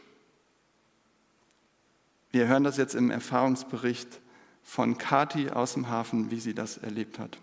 Wir 2.31 2.47
hören 2.47 2.65
das 2.65 2.77
jetzt 2.77 2.93
im 2.93 3.09
Erfahrungsbericht 3.09 4.19
von 4.61 4.97
Kati 4.97 5.49
aus 5.49 5.73
dem 5.73 5.89
Hafen, 5.89 6.29
wie 6.29 6.41
sie 6.41 6.53
das 6.53 6.77
erlebt 6.77 7.19
hat. 7.19 7.37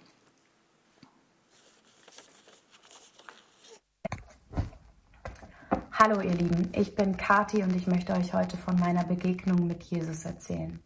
Hallo 5.93 6.21
ihr 6.21 6.35
Lieben, 6.35 6.71
ich 6.75 6.95
bin 6.95 7.17
Kati 7.17 7.63
und 7.63 7.75
ich 7.75 7.87
möchte 7.87 8.13
euch 8.13 8.35
heute 8.35 8.59
von 8.59 8.79
meiner 8.79 9.05
Begegnung 9.05 9.67
mit 9.67 9.83
Jesus 9.85 10.27
erzählen. 10.27 10.81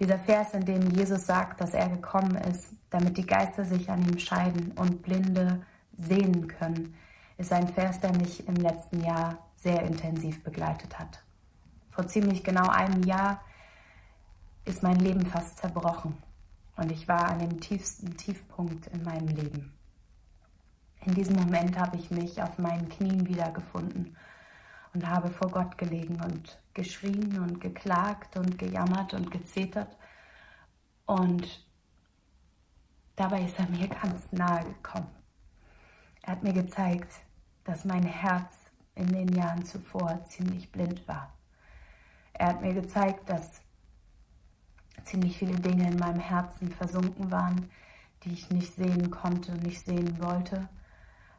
Dieser 0.00 0.18
Vers, 0.18 0.52
in 0.52 0.64
dem 0.64 0.90
Jesus 0.90 1.26
sagt, 1.26 1.60
dass 1.60 1.74
er 1.74 1.88
gekommen 1.88 2.34
ist, 2.34 2.70
damit 2.90 3.16
die 3.16 3.26
Geister 3.26 3.64
sich 3.64 3.88
an 3.88 4.02
ihm 4.02 4.18
scheiden 4.18 4.72
und 4.72 5.02
Blinde 5.02 5.64
sehen 5.96 6.48
können, 6.48 6.96
ist 7.38 7.52
ein 7.52 7.68
Vers, 7.68 8.00
der 8.00 8.16
mich 8.16 8.48
im 8.48 8.56
letzten 8.56 9.00
Jahr 9.04 9.48
sehr 9.54 9.82
intensiv 9.82 10.42
begleitet 10.42 10.98
hat. 10.98 11.22
Vor 11.96 12.06
ziemlich 12.06 12.44
genau 12.44 12.68
einem 12.68 13.04
Jahr 13.04 13.42
ist 14.66 14.82
mein 14.82 14.98
Leben 14.98 15.24
fast 15.24 15.56
zerbrochen 15.56 16.22
und 16.76 16.92
ich 16.92 17.08
war 17.08 17.24
an 17.30 17.38
dem 17.38 17.58
tiefsten 17.58 18.18
Tiefpunkt 18.18 18.88
in 18.88 19.02
meinem 19.02 19.28
Leben. 19.28 19.72
In 21.06 21.14
diesem 21.14 21.36
Moment 21.36 21.78
habe 21.78 21.96
ich 21.96 22.10
mich 22.10 22.42
auf 22.42 22.58
meinen 22.58 22.90
Knien 22.90 23.26
wiedergefunden 23.26 24.14
und 24.92 25.08
habe 25.08 25.30
vor 25.30 25.50
Gott 25.50 25.78
gelegen 25.78 26.20
und 26.20 26.58
geschrien 26.74 27.38
und 27.38 27.62
geklagt 27.62 28.36
und 28.36 28.58
gejammert 28.58 29.14
und 29.14 29.30
gezetert. 29.30 29.96
Und 31.06 31.66
dabei 33.14 33.40
ist 33.44 33.58
er 33.58 33.70
mir 33.70 33.88
ganz 33.88 34.32
nahe 34.32 34.66
gekommen. 34.66 35.08
Er 36.20 36.32
hat 36.32 36.42
mir 36.42 36.52
gezeigt, 36.52 37.14
dass 37.64 37.86
mein 37.86 38.04
Herz 38.04 38.52
in 38.94 39.10
den 39.10 39.28
Jahren 39.28 39.64
zuvor 39.64 40.22
ziemlich 40.26 40.70
blind 40.70 41.08
war. 41.08 41.35
Er 42.38 42.48
hat 42.48 42.62
mir 42.62 42.74
gezeigt, 42.74 43.28
dass 43.28 43.62
ziemlich 45.04 45.38
viele 45.38 45.54
Dinge 45.54 45.88
in 45.88 45.98
meinem 45.98 46.20
Herzen 46.20 46.70
versunken 46.70 47.30
waren, 47.30 47.70
die 48.24 48.32
ich 48.32 48.50
nicht 48.50 48.74
sehen 48.74 49.10
konnte, 49.10 49.52
nicht 49.52 49.84
sehen 49.84 50.22
wollte 50.22 50.68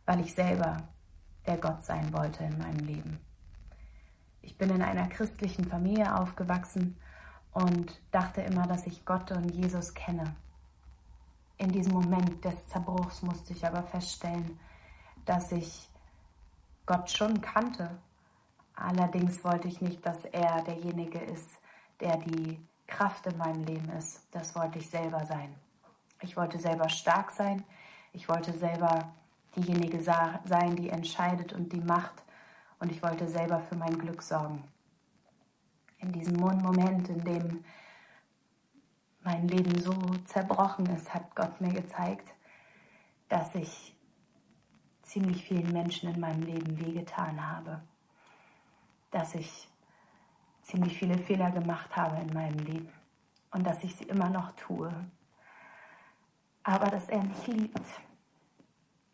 weil 0.07 0.21
ich 0.21 0.33
selber 0.33 0.77
der 1.45 1.57
Gott 1.57 1.85
sein 1.85 2.11
wollte 2.13 2.43
in 2.45 2.57
meinem 2.57 2.79
Leben. 2.79 3.19
Ich 4.41 4.57
bin 4.57 4.69
in 4.69 4.81
einer 4.81 5.07
christlichen 5.07 5.65
Familie 5.65 6.17
aufgewachsen 6.17 6.97
und 7.51 7.99
dachte 8.11 8.41
immer, 8.41 8.65
dass 8.65 8.87
ich 8.87 9.05
Gott 9.05 9.31
und 9.31 9.49
Jesus 9.49 9.93
kenne. 9.93 10.35
In 11.57 11.71
diesem 11.71 11.93
Moment 11.93 12.43
des 12.43 12.67
Zerbruchs 12.67 13.21
musste 13.21 13.51
ich 13.51 13.65
aber 13.65 13.83
feststellen, 13.83 14.57
dass 15.25 15.51
ich 15.51 15.89
Gott 16.85 17.11
schon 17.11 17.41
kannte. 17.41 17.97
Allerdings 18.77 19.43
wollte 19.43 19.67
ich 19.67 19.81
nicht, 19.81 20.05
dass 20.05 20.23
er 20.25 20.61
derjenige 20.61 21.17
ist, 21.17 21.49
der 21.99 22.17
die 22.17 22.59
Kraft 22.85 23.25
in 23.25 23.35
meinem 23.37 23.63
Leben 23.63 23.89
ist. 23.89 24.21
Das 24.31 24.55
wollte 24.55 24.77
ich 24.77 24.89
selber 24.89 25.25
sein. 25.25 25.53
Ich 26.21 26.37
wollte 26.37 26.59
selber 26.59 26.87
stark 26.87 27.31
sein. 27.31 27.63
Ich 28.13 28.29
wollte 28.29 28.53
selber 28.53 29.11
diejenige 29.55 30.01
sein, 30.01 30.75
die 30.75 30.89
entscheidet 30.89 31.53
und 31.53 31.73
die 31.73 31.81
macht. 31.81 32.23
Und 32.79 32.91
ich 32.91 33.01
wollte 33.01 33.27
selber 33.27 33.59
für 33.61 33.75
mein 33.75 33.97
Glück 33.97 34.21
sorgen. 34.21 34.63
In 35.97 36.11
diesem 36.11 36.37
Moment, 36.37 37.09
in 37.09 37.23
dem 37.23 37.65
mein 39.23 39.47
Leben 39.47 39.75
so 39.81 39.93
zerbrochen 40.25 40.85
ist, 40.95 41.11
hat 41.13 41.35
Gott 41.35 41.59
mir 41.59 41.73
gezeigt, 41.73 42.31
dass 43.27 43.55
ich 43.55 43.95
ziemlich 45.01 45.43
vielen 45.43 45.73
Menschen 45.73 46.13
in 46.13 46.19
meinem 46.19 46.43
Leben 46.43 46.79
wehgetan 46.79 47.51
habe. 47.51 47.81
Dass 49.17 49.33
ich 49.33 49.67
ziemlich 50.61 50.95
viele 50.95 51.17
Fehler 51.17 51.49
gemacht 51.49 51.95
habe 51.95 52.21
in 52.21 52.31
meinem 52.35 52.59
Leben 52.59 52.93
und 53.49 53.65
dass 53.65 53.83
ich 53.83 53.95
sie 53.95 54.03
immer 54.03 54.29
noch 54.29 54.51
tue. 54.51 54.93
Aber 56.61 56.85
dass 56.85 57.09
er 57.09 57.23
mich 57.23 57.47
liebt 57.47 57.81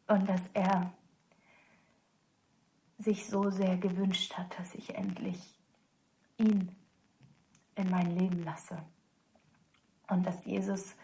und 0.08 0.28
dass 0.28 0.42
er 0.54 0.92
sich 2.98 3.26
so 3.28 3.50
sehr 3.50 3.78
gewünscht 3.78 4.38
hat, 4.38 4.60
dass 4.60 4.76
ich 4.76 4.94
endlich 4.94 5.58
ihn 6.38 6.76
in 7.76 7.90
mein 7.90 8.18
Leben 8.18 8.44
lasse. 8.44 8.84
Und 10.10 10.26
dass 10.26 10.44
Jesus 10.44 10.96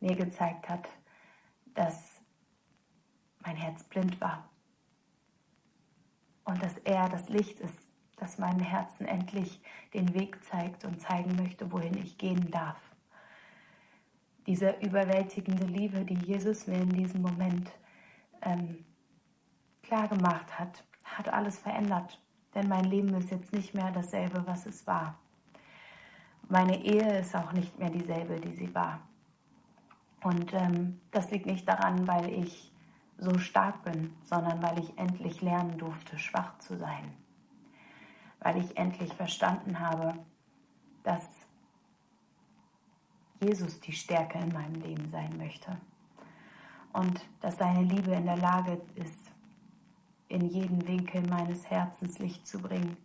mir 0.00 0.14
gezeigt 0.14 0.68
hat, 0.68 0.90
dass 1.72 2.20
mein 3.40 3.56
Herz 3.56 3.82
blind 3.84 4.20
war. 4.20 4.46
Und 6.44 6.62
dass 6.62 6.76
er 6.84 7.08
das 7.08 7.30
Licht 7.30 7.58
ist, 7.58 7.91
das 8.16 8.38
meinem 8.38 8.60
Herzen 8.60 9.06
endlich 9.06 9.60
den 9.94 10.14
Weg 10.14 10.44
zeigt 10.44 10.84
und 10.84 11.00
zeigen 11.00 11.36
möchte, 11.36 11.70
wohin 11.72 11.96
ich 11.96 12.18
gehen 12.18 12.50
darf. 12.50 12.78
Diese 14.46 14.70
überwältigende 14.80 15.66
Liebe, 15.66 16.04
die 16.04 16.18
Jesus 16.26 16.66
mir 16.66 16.80
in 16.80 16.90
diesem 16.90 17.22
Moment 17.22 17.70
ähm, 18.42 18.84
klar 19.82 20.08
gemacht 20.08 20.58
hat, 20.58 20.84
hat 21.04 21.28
alles 21.28 21.58
verändert. 21.58 22.20
Denn 22.54 22.68
mein 22.68 22.84
Leben 22.84 23.14
ist 23.14 23.30
jetzt 23.30 23.52
nicht 23.52 23.74
mehr 23.74 23.90
dasselbe, 23.92 24.46
was 24.46 24.66
es 24.66 24.86
war. 24.86 25.18
Meine 26.48 26.84
Ehe 26.84 27.20
ist 27.20 27.34
auch 27.34 27.52
nicht 27.52 27.78
mehr 27.78 27.90
dieselbe, 27.90 28.38
die 28.40 28.54
sie 28.54 28.74
war. 28.74 29.00
Und 30.22 30.52
ähm, 30.52 31.00
das 31.10 31.30
liegt 31.30 31.46
nicht 31.46 31.66
daran, 31.68 32.06
weil 32.06 32.28
ich 32.32 32.72
so 33.18 33.38
stark 33.38 33.84
bin, 33.84 34.14
sondern 34.24 34.62
weil 34.62 34.78
ich 34.80 34.98
endlich 34.98 35.40
lernen 35.40 35.78
durfte, 35.78 36.18
schwach 36.18 36.58
zu 36.58 36.76
sein. 36.76 37.21
Weil 38.42 38.58
ich 38.58 38.76
endlich 38.76 39.12
verstanden 39.14 39.78
habe, 39.78 40.14
dass 41.04 41.28
Jesus 43.40 43.80
die 43.80 43.92
Stärke 43.92 44.38
in 44.38 44.52
meinem 44.52 44.80
Leben 44.82 45.08
sein 45.10 45.36
möchte 45.36 45.76
und 46.92 47.20
dass 47.40 47.58
seine 47.58 47.82
Liebe 47.82 48.12
in 48.12 48.26
der 48.26 48.36
Lage 48.36 48.80
ist, 48.94 49.32
in 50.28 50.48
jeden 50.48 50.86
Winkel 50.86 51.22
meines 51.28 51.68
Herzens 51.68 52.18
Licht 52.18 52.46
zu 52.46 52.58
bringen 52.58 52.96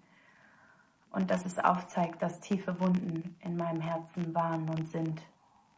und 1.12 1.30
dass 1.30 1.45
es 1.45 1.60
aufzeigt, 1.60 2.21
dass 2.21 2.39
tiefe 2.39 2.80
Wunden 2.80 3.36
in 3.41 3.58
meinem 3.58 3.82
Herzen 3.82 4.34
waren 4.34 4.69
und 4.69 4.89
sind, 4.89 5.21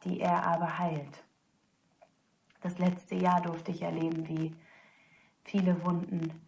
die 0.03 0.19
er 0.19 0.45
aber 0.45 0.77
heilt. 0.77 1.23
Das 2.61 2.77
letzte 2.77 3.15
Jahr 3.15 3.41
durfte 3.41 3.71
ich 3.71 3.81
erleben, 3.81 4.27
wie 4.27 4.55
viele 5.43 5.83
Wunden, 5.83 6.41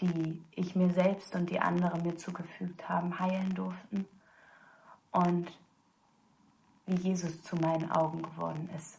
die 0.00 0.42
ich 0.52 0.76
mir 0.76 0.92
selbst 0.92 1.34
und 1.34 1.50
die 1.50 1.60
andere 1.60 1.98
mir 1.98 2.16
zugefügt 2.16 2.88
haben, 2.88 3.18
heilen 3.18 3.54
durften 3.54 4.06
und 5.10 5.50
wie 6.86 6.96
Jesus 6.96 7.42
zu 7.42 7.56
meinen 7.56 7.90
Augen 7.90 8.22
geworden 8.22 8.68
ist. 8.76 8.98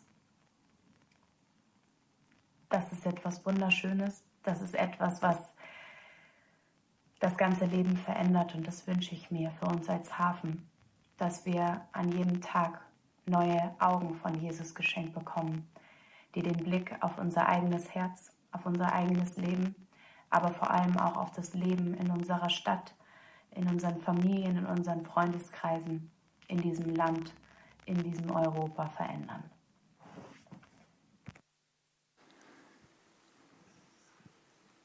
Das 2.70 2.92
ist 2.92 3.06
etwas 3.06 3.46
Wunderschönes. 3.46 4.24
Das 4.44 4.62
ist 4.62 4.76
etwas, 4.76 5.22
was 5.22 5.38
das 7.20 7.38
ganze 7.38 7.66
Leben 7.66 7.96
verändert. 7.98 8.56
Und 8.56 8.68
das 8.68 8.86
wünsche 8.88 9.16
ich 9.16 9.32
mir 9.32 9.52
für 9.52 9.66
uns 9.66 9.90
als 9.90 10.18
Hafen, 10.18 10.70
dass 11.18 11.46
wir 11.46 11.82
an 11.92 12.12
jedem 12.12 12.42
Tag 12.42 12.82
neue 13.26 13.74
Augen 13.80 14.16
von 14.16 14.36
Jesus 14.36 14.76
geschenkt 14.76 15.14
bekommen, 15.14 15.68
die 16.36 16.42
den 16.42 16.58
Blick 16.58 16.96
auf 17.02 17.18
unser 17.18 17.48
eigenes 17.48 17.94
Herz, 17.94 18.32
auf 18.52 18.66
unser 18.66 18.94
eigenes 18.94 19.38
Leben, 19.38 19.76
aber 20.30 20.52
vor 20.52 20.72
allem 20.72 20.98
auch 20.98 21.18
auf 21.18 21.32
das 21.32 21.54
Leben 21.54 21.94
in 21.94 22.12
unserer 22.12 22.50
Stadt, 22.50 22.94
in 23.52 23.68
unseren 23.68 24.00
Familien, 24.00 24.58
in 24.58 24.66
unseren 24.66 25.06
Freundeskreisen, 25.06 26.12
in 26.48 26.62
diesem 26.62 26.96
Land, 26.96 27.34
in 27.86 28.02
diesem 28.04 28.30
Europa 28.32 28.90
verändern. 28.90 29.44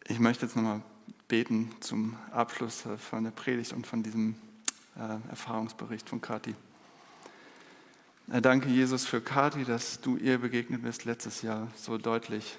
Ich 0.07 0.18
möchte 0.18 0.47
jetzt 0.47 0.57
nochmal 0.57 0.82
beten 1.28 1.70
zum 1.80 2.16
Abschluss 2.30 2.84
äh, 2.86 2.99
von 2.99 3.24
der 3.24 3.30
Predigt 3.30 3.72
und 3.72 3.86
von 3.86 4.03
diesem 4.03 4.36
äh, 4.97 5.30
Erfahrungsbericht 5.30 6.09
von 6.09 6.20
Kathi. 6.20 6.55
Äh, 8.30 8.43
danke, 8.43 8.68
Jesus, 8.68 9.07
für 9.07 9.20
Kathi, 9.20 9.64
dass 9.64 10.01
du 10.01 10.16
ihr 10.16 10.38
begegnet 10.38 10.82
bist 10.82 11.05
letztes 11.05 11.43
Jahr 11.43 11.68
so 11.76 11.97
deutlich. 11.99 12.57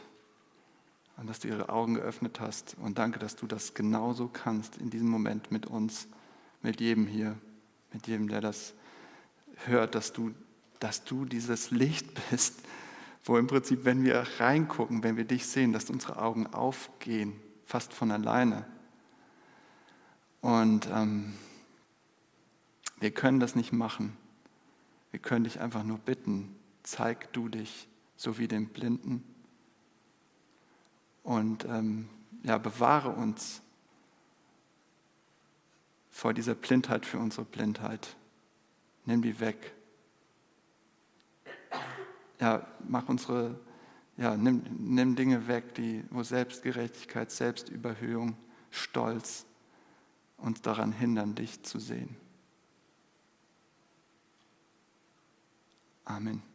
Und 1.17 1.27
dass 1.27 1.39
du 1.39 1.47
ihre 1.47 1.69
Augen 1.69 1.95
geöffnet 1.95 2.39
hast. 2.39 2.75
Und 2.79 2.97
danke, 2.97 3.19
dass 3.19 3.35
du 3.35 3.47
das 3.47 3.73
genauso 3.73 4.27
kannst 4.27 4.77
in 4.77 4.89
diesem 4.89 5.09
Moment 5.09 5.51
mit 5.51 5.65
uns, 5.65 6.07
mit 6.61 6.81
jedem 6.81 7.07
hier, 7.07 7.37
mit 7.91 8.07
jedem, 8.07 8.27
der 8.27 8.41
das 8.41 8.73
hört, 9.65 9.95
dass 9.95 10.13
du, 10.13 10.33
dass 10.79 11.03
du 11.03 11.25
dieses 11.25 11.71
Licht 11.71 12.07
bist, 12.29 12.55
wo 13.25 13.37
im 13.37 13.47
Prinzip, 13.47 13.85
wenn 13.85 14.03
wir 14.03 14.25
reingucken, 14.39 15.03
wenn 15.03 15.15
wir 15.15 15.25
dich 15.25 15.45
sehen, 15.45 15.71
dass 15.71 15.89
unsere 15.89 16.21
Augen 16.21 16.47
aufgehen, 16.47 17.33
fast 17.65 17.93
von 17.93 18.11
alleine. 18.11 18.65
Und 20.41 20.89
ähm, 20.91 21.33
wir 22.99 23.11
können 23.11 23.39
das 23.39 23.55
nicht 23.55 23.71
machen. 23.71 24.17
Wir 25.11 25.19
können 25.19 25.45
dich 25.45 25.61
einfach 25.61 25.83
nur 25.83 25.99
bitten, 25.99 26.55
zeig 26.81 27.31
du 27.33 27.47
dich, 27.47 27.87
so 28.17 28.37
wie 28.37 28.47
dem 28.47 28.67
Blinden. 28.67 29.23
Und 31.23 31.65
ähm, 31.65 32.09
ja, 32.43 32.57
bewahre 32.57 33.09
uns 33.09 33.61
vor 36.11 36.33
dieser 36.33 36.53
Blindheit 36.53 37.05
für 37.05 37.17
unsere 37.17 37.45
Blindheit. 37.45 38.15
Nimm 39.05 39.21
die 39.21 39.39
weg. 39.39 39.73
Ja, 42.39 42.67
mach 42.87 43.07
unsere, 43.09 43.59
ja, 44.17 44.35
nimm, 44.37 44.63
nimm 44.79 45.15
Dinge 45.15 45.47
weg, 45.47 45.73
die, 45.75 46.03
wo 46.11 46.23
Selbstgerechtigkeit, 46.23 47.31
Selbstüberhöhung, 47.31 48.37
Stolz 48.69 49.45
uns 50.37 50.61
daran 50.61 50.91
hindern, 50.91 51.35
dich 51.35 51.63
zu 51.63 51.79
sehen. 51.79 52.15
Amen. 56.05 56.52